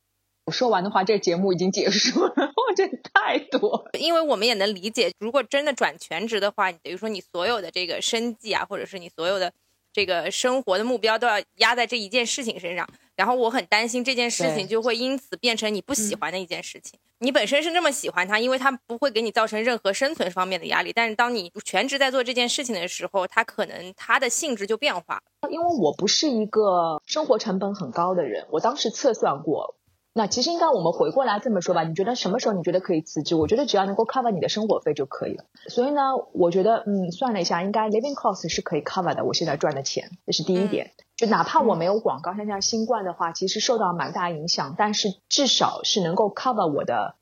[0.46, 2.34] 我说完的话，这节目已经结束了。
[2.36, 9.52] 我这太多，因为我们也能理解，如果真的转全职的话，等于说你所有的这个生计啊，或者是你所有的。
[9.94, 17.00] 这个生活的目标都要压在这一件事情身上，然后我很担心这件事情就会因此变成你不喜欢的一件事情。
[17.20, 20.92] 你本身是那么喜欢它，因为它不会给你造成任何生存方面的压力。
[20.92, 25.22] 但是当你全职在做这件事情的时候，它可能它的性质就变化。
[25.50, 29.76] 因为我不是一个生活成本很高的人，我当时测算过。
[30.14, 33.36] 那其实应该我们回过来这么说吧，你觉得什么时候你觉得可以辞职？
[33.36, 35.46] 我觉得只要能够 cover 你的生活费就可以了。
[35.68, 36.02] 所以呢，
[36.34, 39.24] 我觉得嗯，算了一下，应该 living cost 是可以 cover 的。
[39.24, 40.92] 我现在赚的钱，这是第一点。
[41.16, 47.16] 就哪怕我没有广告，像像新冠的话，其实受到蛮大影响，但是至少是能够 cover 我的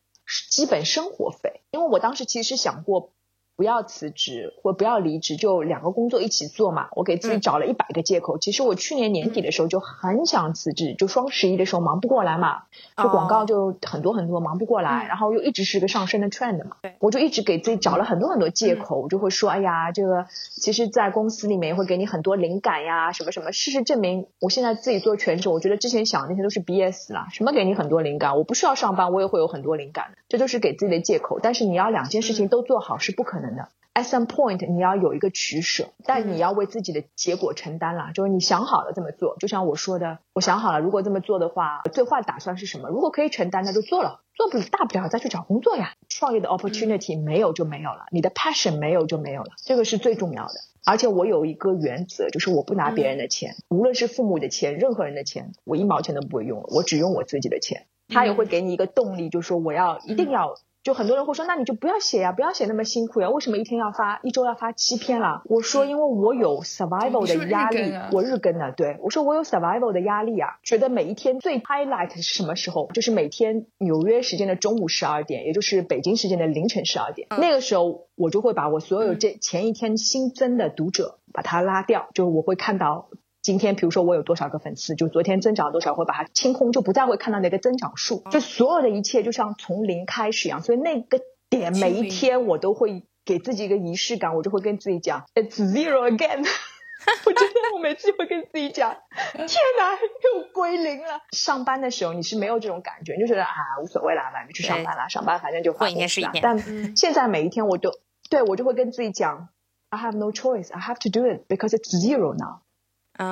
[0.50, 1.62] 基本生活费。
[1.72, 3.12] 因为我当时其实想过。
[3.60, 6.88] 不要辞职或不要离职，就两个工作一起做嘛。
[6.96, 8.38] 我给自己找了一百个借口。
[8.38, 12.62] 其实我去年年底的时候就很想辞职，就双十一的时候忙不过来嘛，
[12.96, 23.52] 就广告就很多很多忙不过来，然后又一直是个上升的 trend 嘛，我就一直给自己找了很多很多借口，我就会说，哎呀，这个其实，在公司里面会给你很多灵感呀，什么什么。
[23.52, 27.28] 事实证明，我现在自己做全职，我觉得之前想的那些都是 BS 了。
[27.34, 28.38] 什么给你很多灵感？
[28.38, 31.42] 我不需要上班，我也会有很多灵感，这都是给自己的借口。
[31.44, 33.70] 但是你要两件事情都做好是不可能的。
[33.96, 38.12] At some point，你要有一个取舍，但你要为自己的结果承担了。
[38.14, 42.88] 就是你想好了这么做，就像我说的，我想好了，如果这么做的话，最坏打算是什么？
[42.90, 44.22] 如果可以承担，那就做了。
[44.36, 45.96] 做不大不了再去找工作呀。
[46.08, 50.54] 创业的 opportunity 没有就没有了，你的 passion 没有就没有了，这个是最重要的。
[50.86, 57.88] 而且我有一个原则，就是我不拿别人的钱，无论是父母的钱，任何人的钱，我一毛钱都不会用，我只用我自己的钱。
[58.08, 60.56] 他也会给你一个动力，就是说我要一定要。
[60.82, 65.42] 就很多人会说，那你就不要写呀，不要写那么辛苦呀，为什么一天要发，一周要发七篇了？
[65.46, 72.90] 我说，因为我有 survival 的压力，我日更的，对我说我有 survival 的压力啊，觉得每一天最 highlight 是什么时候？
[72.94, 83.10] 就是每天纽约时间的中午十二点，也就是北京时间的凌晨十二点，那个时候我就会把我所有这前一天新增的读者把它拉掉，就我会看到。
[83.50, 90.62] 今天比如说我有多少个粉丝，就昨天增长多少，会把它清空，就不再会看到那个增长数，就所有的一切就像从零开始一样。
[90.62, 96.46] 所以那个点每一天我都会给自己一个仪式感，我就会跟自己讲，It's zero again。
[97.26, 98.96] 我真的，我每次会跟自己讲，
[99.34, 101.20] 天哪，又归零了。
[101.32, 103.50] 上班的时候你是没有这种感觉，就觉得啊
[103.82, 106.44] 无所谓啦，反正去上班啦，上班反正就混一天是一天。
[106.44, 107.90] 但现在每一天我都
[108.30, 109.50] 对我就会跟自己讲
[109.90, 112.60] ，I have no choice, I have to do it because it's zero now。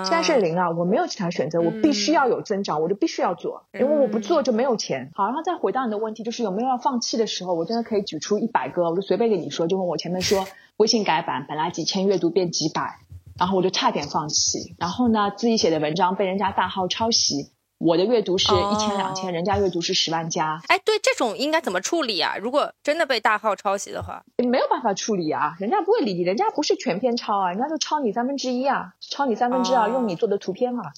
[0.04, 5.10] 现在是零啊，我没有其他选择，我必须要有增长，我就必须要做，因为我不做就没有钱。
[5.15, 7.54] 好，然后再回到你的问题，就是有没有要放弃的时候？
[7.54, 10.45] 我真的可以举出一百个，我就随便跟你说，就跟我前面说，
[10.76, 13.00] 微信改版，本来几千阅读变几百。
[13.39, 14.76] 然后我就差点放弃。
[14.80, 20.60] 然后呢，自己写的文章被人家大号抄袭，我的阅读是一千两千，人家阅读是十万加。
[20.68, 22.36] 哎，对，这种应该怎么处理啊？
[22.38, 30.92] 如果真的被大号抄袭的话，没有办法处理啊，人家不会理你，人家不是全篇抄啊，人家就抄你三分之一啊，抄你三分之二，用你做的图片啊。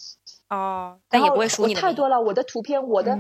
[0.50, 3.12] 哦，但也不会输你太多了，我的图片，我的，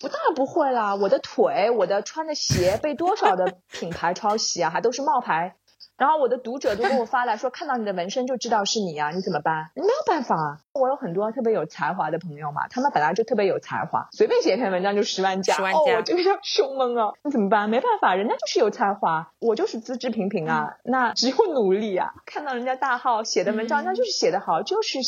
[0.00, 5.54] 不当然不会啦，我的腿，我的穿的鞋被多少的品牌抄袭啊，还都是冒牌。
[5.96, 9.70] 然后我的读者都给我发来说，看到你的纹身就知道是你啊，你怎么办？
[9.74, 10.58] 没有办法啊。
[10.72, 17.12] 我有很多特别有才华的朋友嘛，他们本来就特别有才华，随便写一篇文章就十万加，哦，我这个叫胸闷啊。
[17.22, 17.68] 你怎么办？
[17.68, 20.76] 没办法，人家就是有才华，我就是资质平平啊。
[20.84, 22.14] 那只有努力啊。
[22.24, 24.98] 看到人家大号写的文章，那就是写的好，就是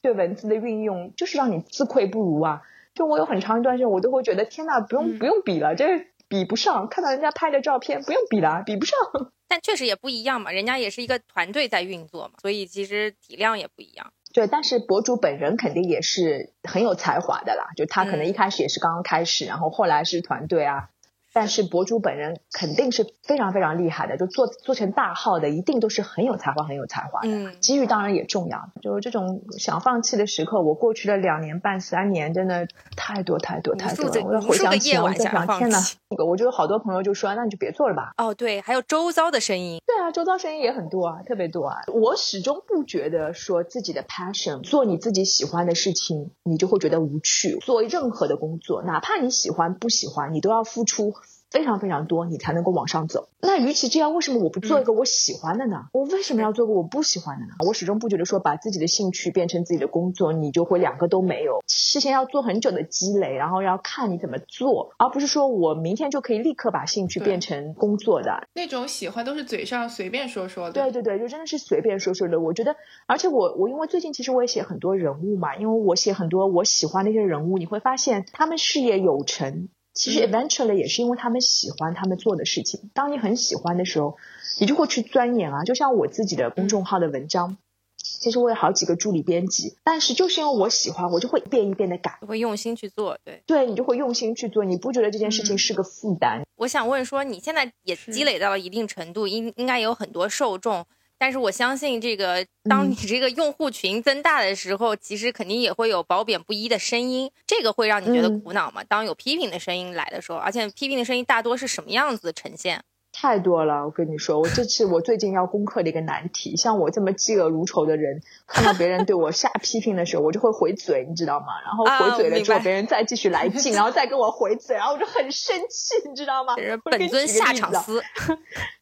[0.00, 2.62] 对文字的运用，就是让你自愧不如啊。
[2.94, 6.88] 就我有很长一段时间，我都会觉得天呐，不用不用比了，这比不上。
[6.88, 8.98] 看到人家拍的照片，不用比了，比不上。
[9.48, 14.12] 但确实也不一样嘛，人家也是一个团队在运作嘛，所以其实体量也不一样。
[14.34, 20.90] 对，但是博主本人肯定也是很有才华的啦，就他可能一开始也是刚刚开始，然后后来是团队啊。
[21.30, 27.28] 但是博主本人肯定是非常非常厉害的，就做做成大号的，一定都是很有才华、很有才华的。
[27.28, 28.70] 嗯，机遇当然也重要。
[28.82, 34.26] 就是这种想放弃的时刻，我过去的两年半、三年，真的太多太多太多了。
[34.26, 35.78] 我要回想起，我在想，天哪！
[36.16, 38.12] 我就有好多朋友就说，那你就别做了吧。
[38.16, 39.78] 哦，对，还有周遭的声音。
[39.86, 41.82] 对啊，周遭声音也很多啊，特别多啊。
[41.92, 47.58] 我始终不觉得说自己的 passion，做你自己喜欢的事情，你就会觉得无趣。
[47.58, 51.12] 做任何的工作，哪怕你喜欢不喜欢，你都要付出。
[51.50, 53.28] 非常非常多，你才能够往上走。
[53.40, 55.86] 那与其这样，为什么我不做一个我喜欢的呢？
[55.92, 57.52] 我为什么要做个我不喜欢的呢？
[57.66, 61.62] 我始终不觉得说把自己的兴趣变成自己的工作，你就会两个都没有。
[61.66, 70.72] 事先要做很久的积累，然后要看你怎么做，而不是说我明天就可以立刻把兴趣变成工作的那种喜欢，都是嘴上随便说说的。
[70.72, 72.40] 对对对，就真的是随便说说的。
[72.40, 79.68] 我觉得，而且我我因为最近其实我也写很多人物嘛，因为我写很多我喜欢的一些人物，你会发现他们事业有成。
[79.98, 82.88] 其实 eventually 也是因为他们喜欢他们做的事情。
[82.94, 84.16] 当你很喜欢的时候，
[84.60, 85.64] 你就会去钻研啊。
[85.64, 87.56] 就像我自己的公众号的文章，
[88.00, 93.18] 其实我有好几个助理编辑，但是就是因为我喜欢，我就会一遍一遍的改，会用心去做。
[93.24, 96.44] 对，对你就会用心去做，你不觉得这件事情是个负担？
[96.54, 100.86] 我想问说，你现在也积累到了一定程度，应应该有很多受众。
[101.18, 108.84] 但是我相信，这个当你这个用户群增大的时候，其实肯定也会有褒贬不一的声音，这个会让你觉得苦恼吗？
[108.84, 112.82] 当有批评的声音来的时候，而且批评的声音大多是什么样子呈现？
[113.20, 116.56] 太多了，我跟你说，我这是 我最近要攻克的一个难题。
[116.56, 121.46] 像我这么嫉恶如仇的人，看到别人对我下批评的时候， 我就会回嘴，你知道吗？
[121.64, 126.54] 然后回嘴了之后，别人再继续来劲， 然后再跟我回嘴，然后我就很生气，你知道吗？
[126.84, 128.00] 本尊下场司。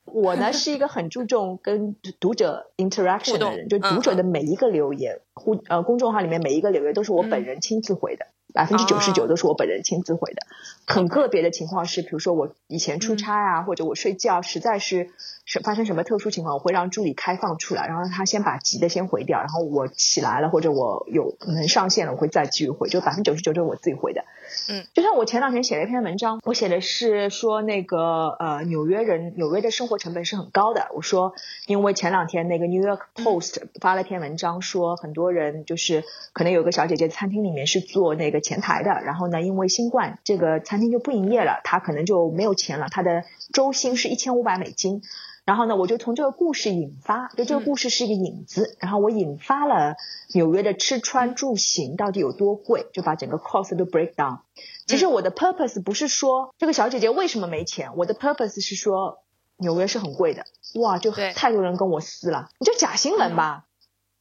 [0.04, 10.46] 我呢是一个很注重跟读者 interaction 的人，就读者的每一个留言，互呃公众号里面每一个留言都是我本人亲自回的，百分之九十九都是我本人亲自回的。
[10.86, 15.10] 很个别的情况是，比如说我以前出差啊，或者我睡觉，实在是
[15.44, 24.24] 是发生什么特殊情况，我会让助理开放出来，然后他先把急的先回掉，然后我起来了或者我有能上线了，我会再继续回，就百分之九十九都是我自己回的。
[24.68, 30.88] 嗯，就像我前两天写了一篇文章，我写的是说那个呃纽约人纽约的生活成本是很高的。
[30.94, 31.34] 我说，
[31.66, 45.02] 因为前两天那个 New York Post 发了篇文章，说很多人就是可能有个小姐姐餐厅里面是做那个前台的，然后呢因为新冠这个餐厅就不营业了，他可能就没有钱了，他的周薪是一千五百美金。
[45.44, 49.94] 然后呢，我就从这个故事引发，就这个故事是一个引子，然后我引发了
[50.34, 54.40] 纽约的吃穿住行到底有多贵，就把整个 cost 都 break down。
[54.88, 59.20] 其实我的 purpose 不是说这个小姐姐为什么没钱，我的 purpose 是说
[59.56, 60.46] 纽约是很贵的。
[60.80, 63.65] 哇，就太多人跟我撕了，你就假新闻吧？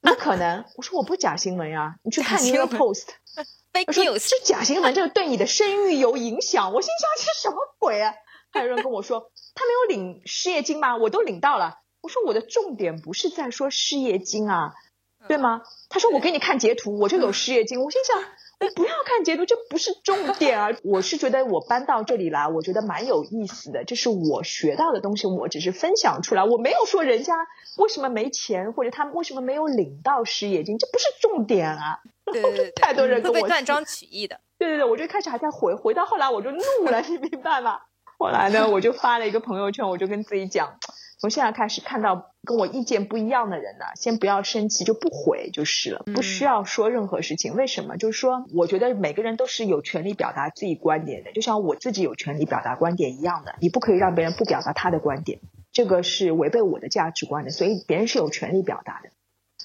[0.06, 3.08] 不可能，我说我不假新闻呀，你去看 New Post，
[3.88, 6.72] 我说这假新闻，这个对你的声誉有影响。
[6.74, 8.14] 我心想这什么鬼啊？
[8.52, 10.96] 还有人跟我说，他没有领失业金吗？
[10.96, 11.80] 我都领到了。
[12.02, 14.74] 我说我的重点不是在说失业金啊，
[15.28, 15.62] 对吗？
[15.90, 17.82] 他说我给你看截图，我就有失业金。
[17.82, 18.24] 我心想，
[18.60, 20.70] 我不要看截图，这不是重点啊。
[20.84, 27.34] 我是觉得我搬到这里来，我觉得蛮有意思的，这是我学到的东西，我只是分享出来，我没有说人家
[27.78, 32.00] 为什么没钱，或者他们为什么没有领到失业金，这不是重点啊。
[32.32, 34.40] 对对 对，太多人跟我断章取义的。
[34.58, 37.80] 对对对，我就开始还在回，回到后来我就怒了， 你明白吗？
[38.18, 40.80] 后来呢，我就发了一个朋友圈，我就跟自己讲，
[41.18, 47.56] 从现在开始看到跟我意见不一样的人呢，先不要生气，就不回就是了，不需要说任何事情。
[47.56, 47.98] 为什么？
[47.98, 53.56] 就是说，我觉得每个人都是有权利表达自己观点的，就像我自己有权利表达观点一样的。
[53.62, 55.40] 你不可以让别人不表达他的观点，
[55.72, 57.52] 这个是违背我的价值观的。
[57.52, 59.10] 所以别人是有权利表达的。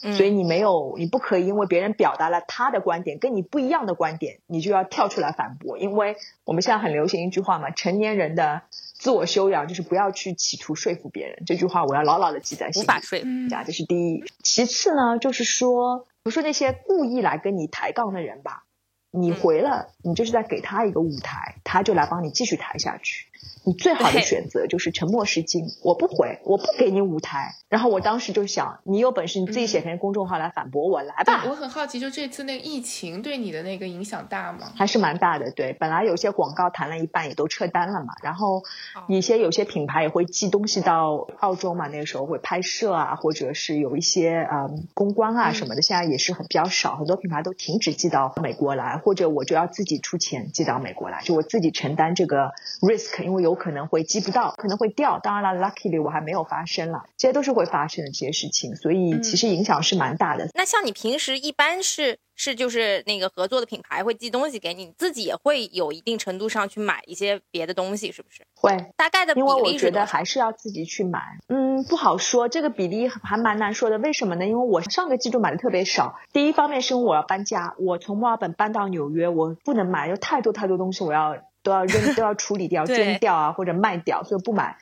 [0.00, 5.76] 所以你没有，你不可以因为别人表达了他的观点跟你不一样的观点，你就要跳出来反驳。
[5.76, 11.42] 因为我们现在很流行一句话嘛，成年人的自我修养就是不要去企图说服别人。
[11.44, 12.86] 这句话我要牢牢的记在心里。
[12.86, 13.26] 无法说服，
[13.66, 14.24] 这是第一。
[14.42, 18.64] 其次呢，就是说，比如说那些故意来跟你抬杠的人吧，
[19.10, 23.26] 你回了，你就是在给他一个舞台，他就来帮你继续抬下去。
[23.62, 27.54] 你最好的选择就是沉默是金，我不回，我不给你舞台。
[27.68, 31.44] 然后我当时就想，你有本事你自己写篇公众号来反驳我，来吧。
[31.46, 34.72] 我很好奇，就这次那个疫情对你的那个影响大吗？
[34.74, 35.50] 还是蛮大的。
[35.52, 38.14] 对，本来有些广告谈了一半也都撤单了嘛。
[38.22, 38.64] 然后
[39.06, 53.60] 一些有些品牌也会寄东西到澳洲嘛，那个时候会拍摄啊，或者是有一些嗯公关啊什么的，现在也是很比较少，很多品牌都停止寄到美国来，或者我就要自己出钱寄到美国来，就我自己承担这个 risk，因为有。
[53.60, 55.18] 可能会寄不到，可能会掉。
[55.18, 60.48] 当然了，luckily 我还没有发生了，这些都是会发生的这些事情，所以其实影响是蛮大的。
[60.54, 68.42] 那像你平时一般是是就是那个合作的品牌会寄东西给你，你自己也会有一定程度上去买一些别的东西，是不是？
[68.54, 71.20] 会，大概的比例因为我觉得还是要自己去买。
[71.48, 73.98] 嗯，不好说，这个比例还蛮难说的。
[73.98, 74.46] 为什么呢？
[74.46, 76.18] 因为我上个季度买的特别少。
[76.32, 81.36] 第一方面是因为我要搬家，我从墨尔本搬到纽约，我不能买，有太多太多东西我要。
[81.62, 84.76] 都要扔，都要处理掉，捐掉啊，或者卖掉，所以不买。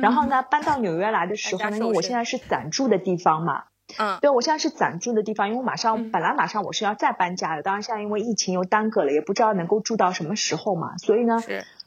[0.00, 3.64] 然后呢，搬到纽约来的时候呢，因为我现在是暂住的地方嘛，
[3.98, 11.42] 嗯，对我现在是暂住的地方，因为马上本来马上我是要再搬家的，当然现在因为疫情又耽搁了，也不知道能够住到什么时候嘛，所以呢。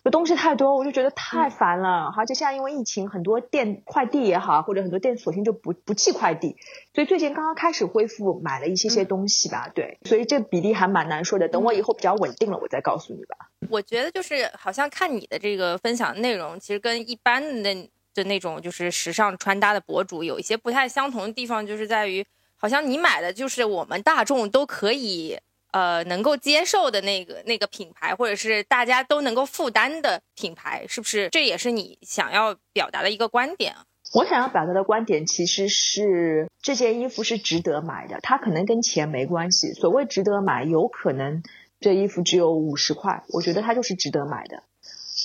[0.10, 2.14] 东西太多，我就觉得太烦了。
[2.16, 6.56] 而且现在因为疫情，很多店快递也好，或者很多店索性就不不寄快递。
[6.94, 9.70] 所以最近刚刚开始恢复，买了一些些东西吧。
[9.76, 11.50] 对，所以这比例还蛮难说的。
[11.50, 13.50] 等我以后比较稳定了，我再告诉你吧。
[13.70, 22.26] 我觉得就是好像看你的这个分享内容，其实跟一般的那的那种就是时尚穿搭的博主有一些不太相同的地方，就是在于
[22.58, 25.38] 好像你买的就是我们大众都可以。
[25.72, 31.28] 呃，能够接受的那个那个品牌，或者是大家都能够负担的品牌，是不是？
[31.30, 33.76] 这也是你想要表达的一个观点。
[34.14, 39.74] 我想要表达的观点其实是这件衣服是值得买的，它可能跟钱没关系。
[39.74, 41.44] 所谓值得买，有可能
[41.80, 44.64] 这衣服只有五十块，我觉得它就是值得买的；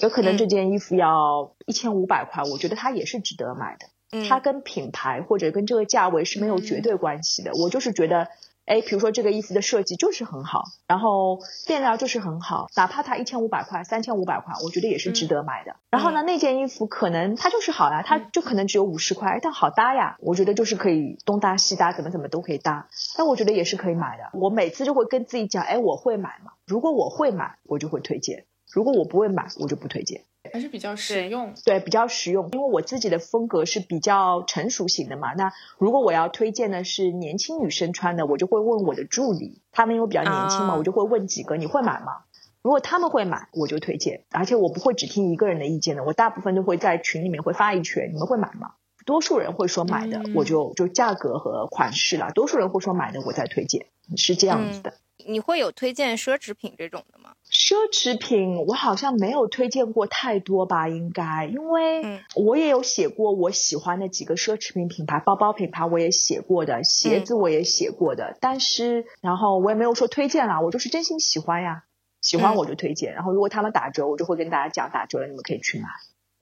[0.01, 4.29] 有可能这件衣服要一千五百块，我觉得它也是值得买的。
[4.29, 7.51] 它跟品牌或者跟这个价位是没有绝对关系的。
[7.55, 8.29] 我就是觉得。
[8.65, 15.75] 哎，比如说这个衣服的设计就是很好，然后面料就是很好，哪怕它一千五百块、三千五百块，我觉得也是值得买的。
[15.91, 22.87] 然后呢，那件衣服可能它就是好呀，它就可能只有五十块，但好搭呀，我觉得就是可以东搭西搭，怎么怎么都可以搭。
[23.19, 24.31] 但我觉得也是可以买的。
[24.39, 26.53] 我每次就会跟自己讲，哎，我会买嘛。
[26.65, 30.25] 如果我会买，我就会推荐；如果我不会买，我就不推荐。
[30.53, 32.49] 还是比较实用，对，比较实用。
[32.53, 35.33] 因为我自己的风格是比较成熟型的嘛。
[35.35, 42.25] 那如果我要推荐的是年轻女生穿的，我就会问我的助理，他们因为比较年轻嘛，我就会问几个，你会买吗？
[42.61, 44.25] 如果他们会买，我就推荐。
[44.31, 48.75] 而且我不会只听一个人的意见的，我大部分都会在群里面会发一圈，你们会买吗？
[49.07, 52.31] 多数人会说买的，我就就价格和款式了。
[52.33, 54.95] 多数人会说买的，我再推荐，是这样子的。
[55.25, 57.32] 你会有推荐奢侈品这种的吗？
[57.53, 71.85] 奢侈品我好像没有推荐过太多吧，应该，因为我也有写过我喜欢的几个奢侈品品牌，包包品牌我也写过的，鞋子我也写过的，但是然后我也没有说推荐啦，我就是真心喜欢呀，
[72.23, 75.89] 喜欢我就推荐，然后如果他们打折，我就会跟大家讲打折了，你们可以去买。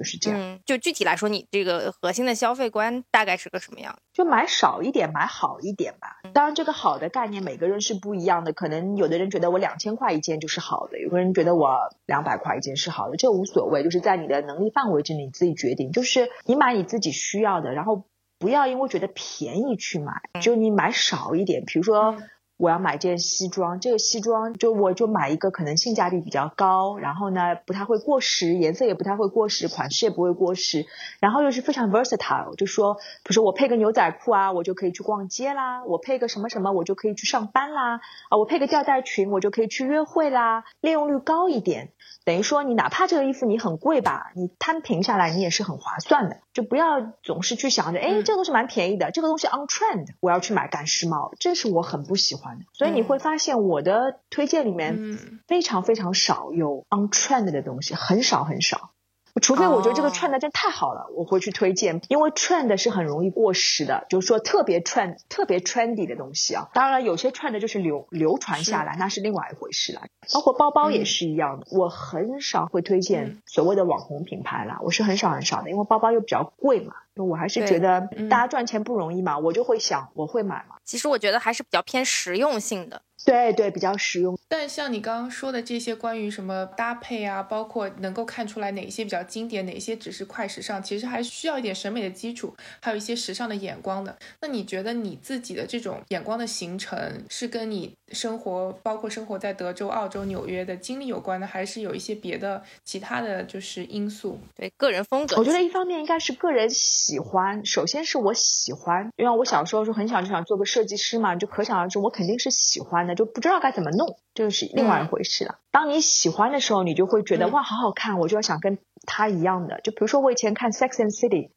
[0.01, 3.94] 就是这样，就具体来说，你这个核心的消费观大概是个什么样？
[4.14, 6.22] 就买少一点，买好一点吧。
[6.32, 8.55] 当然，这个好的概念每个人是不一样的。
[8.55, 11.76] 可能有的人觉得我两千块一件就是好的，有个人觉得我
[12.07, 15.92] 两百块一件是好的，这无所谓，就是在你的能力范围之内，你自己决定。
[15.92, 18.05] 就是你买你自己需要的，然后
[18.38, 21.62] 不要因为觉得便宜去买，就你买少一点。
[21.66, 22.16] 比如说。
[22.61, 30.84] 我要买件西装，这个西装就我就买一个可能性价比比较高，然后呢不太会过时，颜色也不太会过时，款式也不会过时，
[31.20, 40.64] 然后又是非常 versatile，就说比如说我配个牛仔裤啊，我就可以去逛街啦；我配个什么什么，我就可以去上班啦；啊，我配个吊带裙，我就可以去约会啦。
[40.82, 41.92] 利用率高一点，
[42.31, 46.37] 等于说你哪怕这个衣服你很贵吧，你摊平下来你也是很划算的。
[46.53, 52.66] 就不要总是去想着，哎，这个东西蛮便宜的，这个东西 on trend，我要去买赶时髦，这是我很不喜欢的。
[52.72, 55.18] 所以你会发现我的推荐里面
[55.49, 58.93] 非常非常少有 on trend 的东西，很少很少。
[59.41, 66.68] 除非我觉得这个 trend 真太好了，我会去推荐，因为 trend 是很容易过时的，就是说特别 trend、特别 trendy 的东西啊。
[66.74, 70.03] 当然，有些 trend 就是流流传下来，那是另外一回事了。
[70.33, 76.95] 包括包包也是一样的，我很少会推荐所谓的网红品牌啦，我是很少很少的，因为包包又比较贵嘛。
[77.16, 80.76] 我还是觉得大家赚钱不容易嘛，我就会想我会买嘛。
[80.85, 83.03] 其实我觉得还是比较偏实用性的。
[83.24, 84.36] 对对，比较实用。
[84.48, 94.16] 但像你刚刚说的这些关于什么搭配啊，包括能够看出来哪些比较经典，哪些只是快时尚，其实还需要一点审美的基础，还有一些时尚的眼光的。
[94.40, 104.38] 那你觉得你自己的这种眼光的形成，是跟你生活，包括生活在德州、澳洲、纽约的经历有关的，还是有一些别的其他的就是因素？
[104.56, 107.64] 对个人风格，我觉得一方面应该是个人喜欢。
[107.64, 113.14] 首先是我喜欢，因为我小时候就很想就想做个设计师嘛，就可想而知，我肯定是喜欢的。
[113.14, 115.58] 就不知道该怎么弄，这是另外一回事了。
[115.70, 119.80] 当你喜欢的时候，你就会觉得哇，好好看，我就要想跟他一样的。
[119.82, 121.48] 就比如说我以前看《Sex and City》，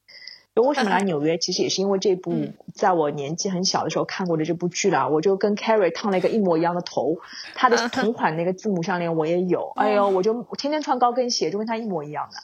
[0.55, 2.33] 就为什么来纽约，其实也是因为这部
[2.75, 5.07] 在我年纪很小的时候看过的这部剧啦。
[5.07, 7.17] 我就跟 Carrie 烫了一个一模一样的头，
[7.55, 9.71] 他的同款那个字母项链我也有。
[9.75, 12.37] 哎呦，我就我天天穿高跟鞋，就跟他一模一样的。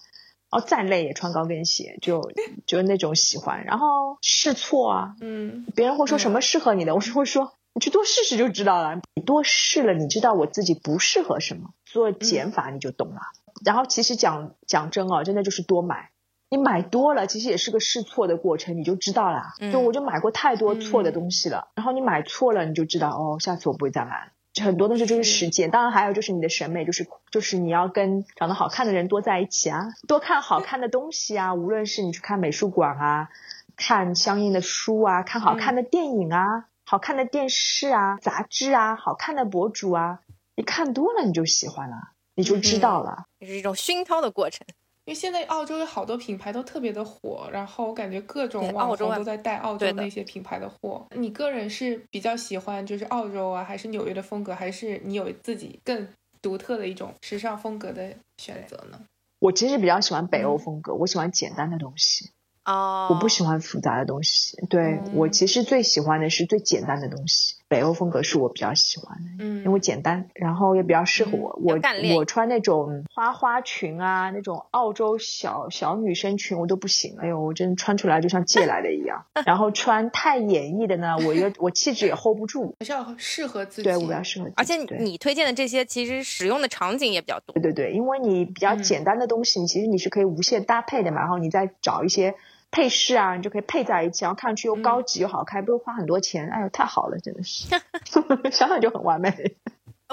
[0.50, 2.32] 哦，再累也穿高跟鞋，就
[2.66, 3.64] 就那种喜欢。
[3.66, 7.54] 然后试错啊，嗯，别人会说什么适合你的，我是会说。
[7.76, 9.00] 你去多试试就知道了。
[9.14, 13.22] 你多试了，你知道我自己不适合什么，做减法你就懂了。
[13.64, 16.10] 然后其实讲讲真哦，真的就是多买。
[16.50, 19.54] 你买多了，其实也是个试错的过程，你就知道了。
[19.72, 21.70] 就我就买过太多错的东西了。
[21.76, 24.32] 然后你买错了，你就知道哦，下次我不会再买了。
[24.64, 31.54] 很多东西就是实践，当然还有就是你的审美，就是就是你要跟长得好看的人多在一起啊，多看好看的东西啊。
[31.54, 33.30] 无论是你去看美术馆啊，
[33.76, 36.66] 看相应的书啊，看好看的电影啊。
[36.84, 40.22] 好看的电视啊，杂志啊，好看的博主啊，
[40.56, 41.96] 你看多了你就喜欢了，
[42.34, 44.66] 你就知道了，也是一种熏陶的过程。
[45.10, 51.04] 因为现在澳洲有好多品牌都特别的火，然后我感觉各种网红都在带澳洲那些品牌的货。
[51.16, 56.08] 你个人是比较喜欢就是澳洲啊，还是纽约的风格，还是你有自己更
[56.44, 59.00] 独特的一种时尚风格的选择呢？
[59.40, 62.30] 我其实比较喜欢北欧风格，我喜欢简单的东西。
[62.66, 64.64] 哦，我不喜欢复杂的东西。
[64.70, 67.56] 对我其实最喜欢的是最简单的东西。
[67.70, 71.58] 北欧风格是我比较喜欢的，嗯，因为简单，然后也比较适合我。
[71.64, 71.80] 我
[72.16, 77.16] 我穿那种花花裙啊，那种澳洲小小女生裙我都不行。
[77.20, 79.24] 哎呦，我真穿出来就像借来的一样。
[79.46, 82.76] 然后穿太演绎的呢，我又我气质也 hold 不住。
[82.80, 83.84] 比较适合自己。
[83.84, 84.50] 对，我比较适合。
[84.56, 87.54] 而且你推荐的这些其实使用的场景也比较多。
[87.54, 91.22] 对对对，因为你比较简单的东西，你其实你是可以无限搭配的嘛。
[91.22, 92.34] 然后你再找一些。
[92.72, 96.50] 配饰啊，你就可以配在一起，然后看上去又高级又好看，不用花很多钱。
[96.50, 97.68] 哎呦，太好了，真的是，
[98.52, 99.34] 想想就很完美。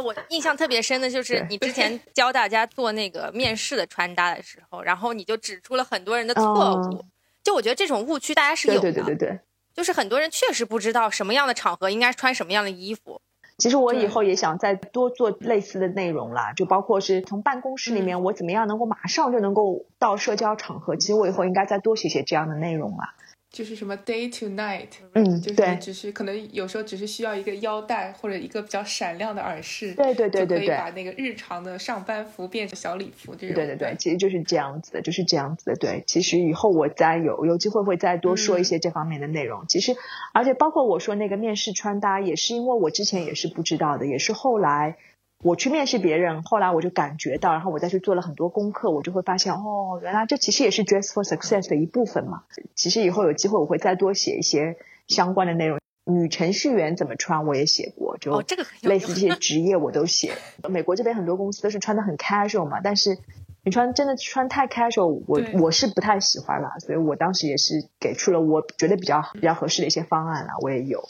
[0.02, 7.04] 我印象特别深的就是你之前 教大家做那个面试的穿搭的时候，然后你就指出了很多人的错误。
[7.42, 9.40] 就我觉得这种误区大家是有的，对对对对对，
[9.72, 13.20] 就是很多人确实不知道什么样的场合应该穿什么样的衣服。
[13.59, 23.14] 其实我以后也想再多做类似的内容啦，就包括是从办公室里面我怎么样能够马上就能够到社交场合，其实我以后应该再多写写这样的内容啦。
[23.57, 33.54] 就是什么 day to night，嗯，就是只是可能有时候只是需要一个腰带或者一个比较闪亮的耳饰，对对对对对，可以把那个日常的上班服变成小礼服这种。
[33.54, 35.74] 对对对，其实就是这样子的，就是这样子的。
[35.76, 39.64] 对，其实以后我再有有机会会再多说一些这方面的内容。
[39.66, 39.96] 其实，
[40.34, 44.98] 而且包括我说那个面试穿搭，也是因为我之前也是不知道的，也是后来。
[45.45, 52.45] 我去面试别人，后来我就感觉到，然后我再去做了很多功课，我就会发现，哦，原来这其实也是 dress for success 的一部分嘛。
[52.74, 54.76] 其实以后有机会我会再多写一些
[55.07, 55.78] 相关的内容。
[56.09, 58.41] 女程序员怎么穿我也写过，就
[58.82, 60.32] 类似这些职业我都写。
[60.70, 63.18] 美国这边很多公司都是穿的很 casual 嘛，但是
[63.64, 71.03] 你穿真的穿太 casual，我我是不太喜欢啦，所以我当时也是给出了我觉得比较比较合适的一些方案啦，我也有。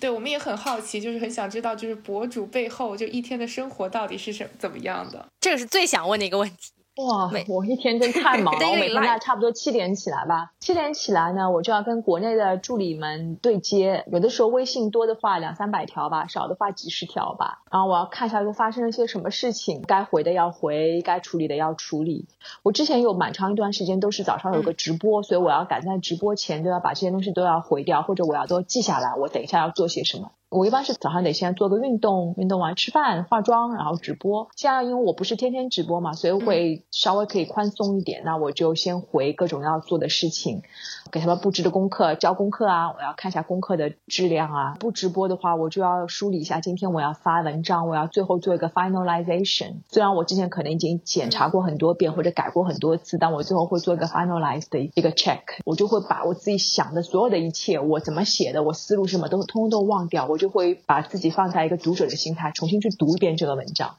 [0.00, 5.26] 对，我们也很好奇，就是很想知道，就是博主背后就一天的生活到底是什怎么样的？
[5.40, 6.72] 这个是最想问的一个问题。
[6.96, 10.52] 哇，我一天真太忙了， 我每天大概差不多七点起来吧。
[10.60, 14.04] 七点起来呢，我就要跟国内的助理们对接。
[14.10, 17.60] 有的时候微信多的话两三百条吧，少的话几十条吧。
[17.70, 22.28] 然后我要看一下又发生了些什么事情，该回的要回，该处理的要处理。
[22.62, 30.30] 我之前有蛮长一段时间都是早上有个直播，所以我要赶在直播前都要把这些东西都要回掉，或者我要都记下来，我等一下要做些什么。
[30.48, 34.48] 我一般是早上得先做个运动，运动完吃饭、化妆，然后直播。
[34.54, 38.22] 现在因为我不是天天直播嘛，所以会稍微可以宽松一点。
[38.24, 40.62] 那我就先回各种要做的事情，
[41.10, 44.76] 给他们布置的功课、交功课啊，我要看一下功课的质量啊。
[44.78, 49.78] 不直播的话，我就要梳理一下今天我要发文章，我要最后做一个 finalization。
[49.88, 55.40] 虽然我之前可能已经检查过很多遍或者改过很多次，但我最后会做一个 finalize 的一个 check。
[55.64, 60.26] 我就会把我自己想的所有的一切，我怎么写的，我思路什么都通通都忘掉。
[60.26, 60.36] 我。
[60.36, 63.94] 我就会把自己放在一个读者的心态，重新去读一遍这个文章。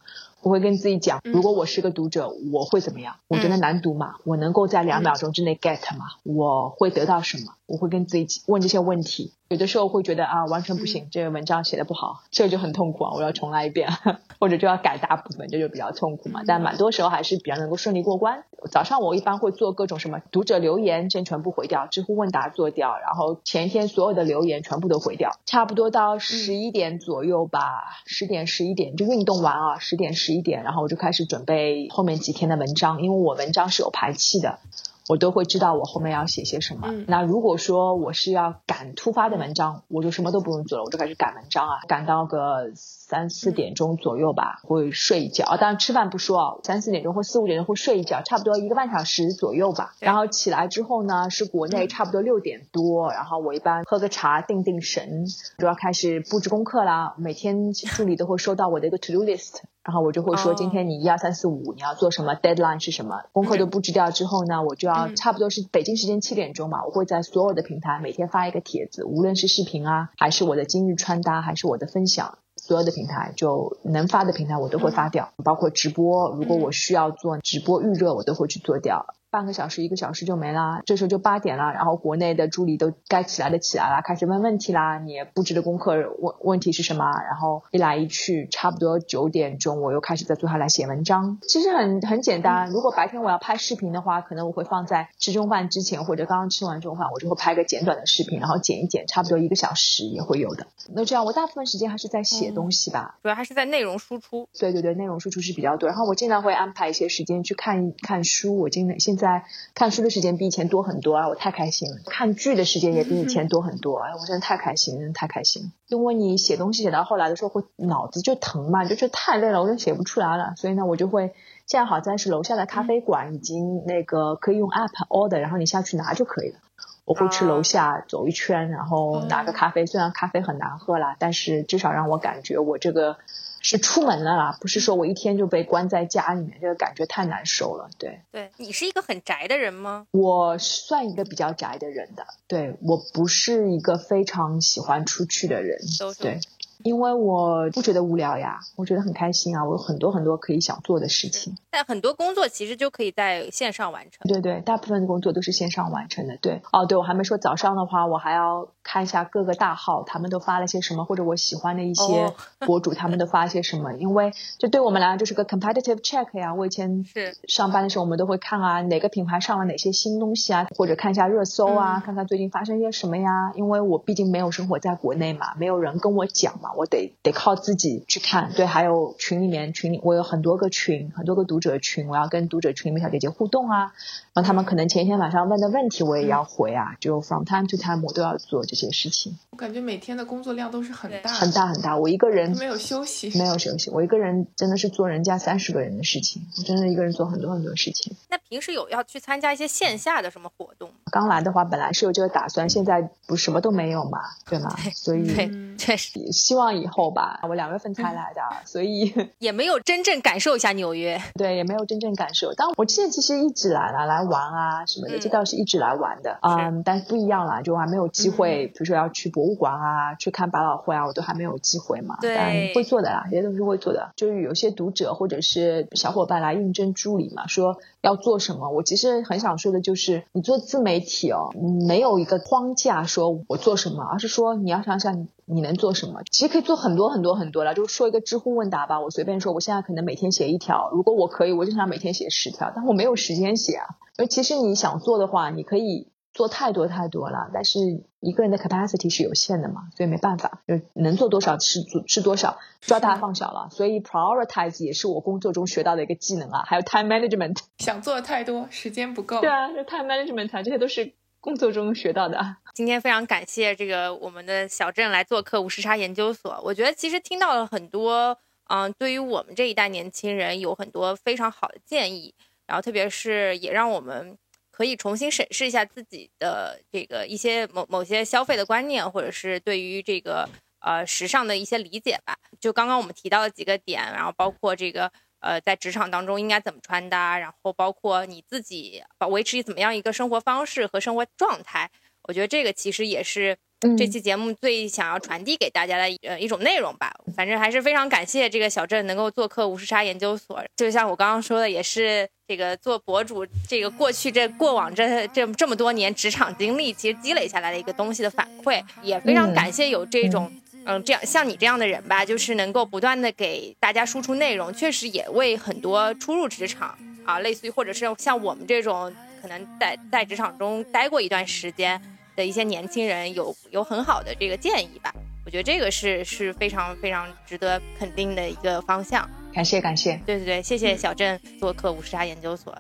[0.48, 3.18] 我会跟自己讲，如果我是个读者，我会怎么样？
[3.28, 6.06] 我觉得难读吗，我能够在两秒钟之内 get 吗？
[6.24, 7.52] 我会得到什么？
[7.66, 9.34] 我会跟自己问这些问题。
[9.50, 13.90] 有的时候会觉得啊，完全不行，这个文章写的不好，这就很痛苦啊，我要重来一遍，
[14.42, 16.42] 或者就要改大部分，这就比较痛苦嘛。
[16.46, 18.44] 但蛮多时候还是比较能够顺利过关。
[18.70, 25.32] 早上我一般会做各种什么读者留言，先全部回掉，知乎问答做掉，然后前一天所有的留言全部都回掉。
[25.46, 34.60] 差不多到十一点左右吧，十点十一点就运动完啊，十点十一点，然后我就开始准备后面几天的文章，因为我文章是有排期的。
[35.08, 36.94] 我都会知道我后面要写些什么。
[37.08, 42.72] 那如果说我是要赶突发的文章，我就什么都不用做了，我就开始赶文章啊，赶到个
[43.08, 45.56] 三四点钟左右吧，会睡一觉啊。
[45.58, 49.96] 当然吃饭不说啊，三四点钟或四五点钟会睡一觉，差不多一个半小时左右吧。
[50.00, 55.26] 然后起来之后呢，是国内差不多六点多，然后我一般喝个茶定定神，
[55.58, 57.16] 就要开始布置功课啦。
[57.18, 59.62] 每天助理都会收到我的一个 to do list。
[59.84, 72.38] 然后我就会说，今天你一二三四五你要做什么，deadline 是什么，功课都布置掉之后呢，我就要差不多是北京时间七点钟吧，我会在所有的平台每天发一个帖子，无论是视频啊，还是我的今日穿搭，还是我的分享，
[72.68, 79.06] 所有的平台就能发的平台我都会发掉，包括直播，如果我需要做直播预热，我都会去做掉。
[79.30, 85.00] 半个小时一个小时就没啦，这时候就八点了，然后国内的助理都该起来的起来啦，开始问问题啦。
[85.00, 87.06] 你布置的功课问问题是什么？
[87.30, 91.40] 然后一来一去，差不多九点钟我又开始在坐下来写文章。
[91.42, 100.68] 其实很很简单，如果白天我要拍视频的话，可能我会放在吃中饭之前或者刚刚吃完中饭，我就会拍个简短的视频，然后剪一剪，差不多一个小时也会有的。
[100.94, 104.48] 那这样我大部分时间还是在写东西吧，主要还是在内容输出。
[104.58, 105.90] 对对对，内容输出是比较多。
[105.90, 108.58] 然后我经常会安排一些时间去看看书。
[108.58, 109.44] 我今现在
[109.74, 111.98] 看书的时间比以前多很多啊，我太开心了。
[112.06, 115.70] 看剧的时间也比以前多很多，哎，我真的太开心，真的太开心了。
[115.88, 120.54] 因为你写东西写到后来的时候会脑子就疼嘛，就觉得太累了，我就写不出来了。
[120.56, 121.34] 所以呢，我就会
[121.66, 126.60] 现在好在是楼下的咖啡馆已经那个可以用 app order，然后你下去拿就可以了。
[127.08, 129.88] 我会去楼下走一圈，然后拿个咖啡。
[129.88, 133.18] 虽然咖啡很难喝啦，但是至少让我感觉我这个。
[133.60, 137.90] 是出门了啦，不是说我一天就被关在家里面，这个感觉太难受了。
[137.98, 140.06] 对，对你是一个很宅的人吗？
[140.12, 145.80] 我算一个比较宅的人的，对我不是一个非常喜欢出去的人，
[146.20, 146.40] 对。
[146.84, 151.56] 因为我不觉得无聊呀，我觉得很开心啊，我有很多很多可以想做的事情。
[151.70, 154.28] 但很多工作其实就可以在线上完成。
[154.28, 156.38] 对对，大部分的工作都是线上完成的。
[156.38, 163.94] 对，哦，对我还没说早上的话，我还要看一下各个大号他们都发了些什么，或者我喜欢的一些博主他们都发些什么。
[163.94, 166.54] 因为这对我们来说就是个 competitive check 呀。
[166.54, 173.52] 我以前是上班的时候，我们都会看啊，哪个品牌上了哪些新东西啊，或者看一下热搜啊，看看最近发生些什么呀。
[173.56, 176.67] 因为我毕竟没有生活在国内嘛，没有人跟我讲嘛。
[176.76, 183.94] 我得得靠自己去看，对，还有群里面群里我有很多个群，很多个读者群，我要跟读者群里面小姐姐互动啊，
[184.34, 189.38] 然后他们可能前一天晚上问的问题我也要回啊，就 from time to time 我都要做这些事情。
[189.52, 198.16] 我感觉每天的工作量都是很大很大很大，我一个人没有休息，没有休息，我一个人真的是做人家三十个人的事情，我真的一个人做很多很多事情。
[198.30, 200.96] 那平时有要去参加一些线下的什么活动吗？
[201.12, 204.76] 刚来的话本来是有这个打算，现在不什么都没有嘛，对吗？
[204.94, 207.40] 所以确实希望以后吧。
[207.44, 211.20] 我两月份才来的， 所以 也没有真正感受一下纽约。
[211.34, 212.54] 对，也没有真正感受。
[212.56, 216.38] 但我之前其实一直来了，来玩啊什么的，这倒是一直来玩的。
[216.42, 222.18] 嗯，但是不一样啦，就还没有机会，比如说要去博物馆啊，去看百老汇啊，我都还没有机会嘛。
[222.22, 224.12] 对，会做的啦，这些都是会做的。
[224.16, 228.70] 就是有些读者或者是小伙伴来应征助理嘛，说要做做什么？
[228.70, 231.50] 我其实很想说的就是，你做自媒体哦，
[231.88, 236.22] 没有一个框架说我做什么，而是说你要想想你能做什么。
[236.30, 237.74] 其实可以做很多很多很多了。
[237.74, 243.86] 就说一个知乎问答吧，我随便说，我现在可能每天写一条，如果我可以，我就想每天写十条，但我没有时间写啊。
[244.18, 246.12] 而其实你想做的话，你可以。
[246.34, 247.80] 做太多太多了，但是
[248.20, 253.70] 一个人的 capacity 是有限的嘛，所以没办法，就能做多少是做是多少，抓大放小了。
[253.72, 257.58] 所以 prioritize 也是我工作中学到的一个技能啊，还有 time management。
[257.80, 259.42] 想做的太多，时间不够。
[259.42, 262.58] 对啊，就 time management 啊这些都是工作中学到的。
[262.74, 266.60] 今天非常感谢这个我们的小郑来做客五时差研究所。
[266.64, 268.38] 我觉得其实听到了很多，
[268.70, 272.34] 嗯，对于我们这一代年轻人有很多非常好的建议，
[272.66, 274.38] 然后特别是也让我们。
[274.70, 280.48] 可以重新审视一下自己的这个一些某某些消费的观念，或者是对于这个
[280.82, 282.38] 呃时尚的一些理解吧。
[282.60, 291.90] 就刚刚我们提到的几个点，然后包括这个呃在职场当中应该怎么穿搭，然后包括你自己维持怎么样一个生活方式和生活状态，
[292.24, 293.58] 我觉得这个其实也是。
[293.96, 300.60] 这期节目最想要传递给大家的呃一种内容吧，反正还是非常感谢这个小镇能够做客无时差研究所。
[300.76, 310.52] 就像我刚刚说的，也是这个做博主这个过去这过往这这这么多年职场经历，其实积累下来的一个东西的反馈，也非常感谢有这种
[310.88, 322.02] 嗯这样像你这样的人吧，就是能够不断的给大家输出内容，确实也为很多初入职场啊，类似于或者是像我们这种可能在在职场中待过一段时间。
[322.38, 325.12] 的一些年轻人有有很好的这个建议吧，
[325.44, 329.28] 我觉得这个是是非常非常值得肯定的一个方向。
[329.52, 332.78] 感谢感谢，对对对，谢谢小郑做客五十沙研究所，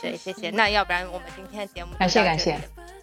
[0.00, 0.48] 对谢谢。
[0.48, 2.58] 那要不然我们今天的节目感谢感谢，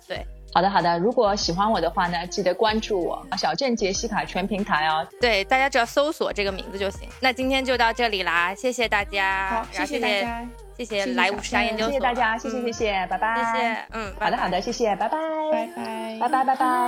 [0.07, 0.25] 对，
[0.55, 0.97] 好的好的。
[0.99, 5.05] 如果喜欢我的话呢，记得关注我小镇杰西卡全平台哦。
[5.19, 7.09] 对，大家只要搜索这个名字就行。
[7.19, 10.47] 那今天就到这里啦，谢谢大家，好，谢谢大家。
[10.77, 15.17] 谢谢来五十沙研究所，谢谢大家，谢谢谢谢，拜拜，谢谢，嗯，好的好的，谢谢，拜拜，
[15.51, 16.87] 拜拜，拜拜拜拜。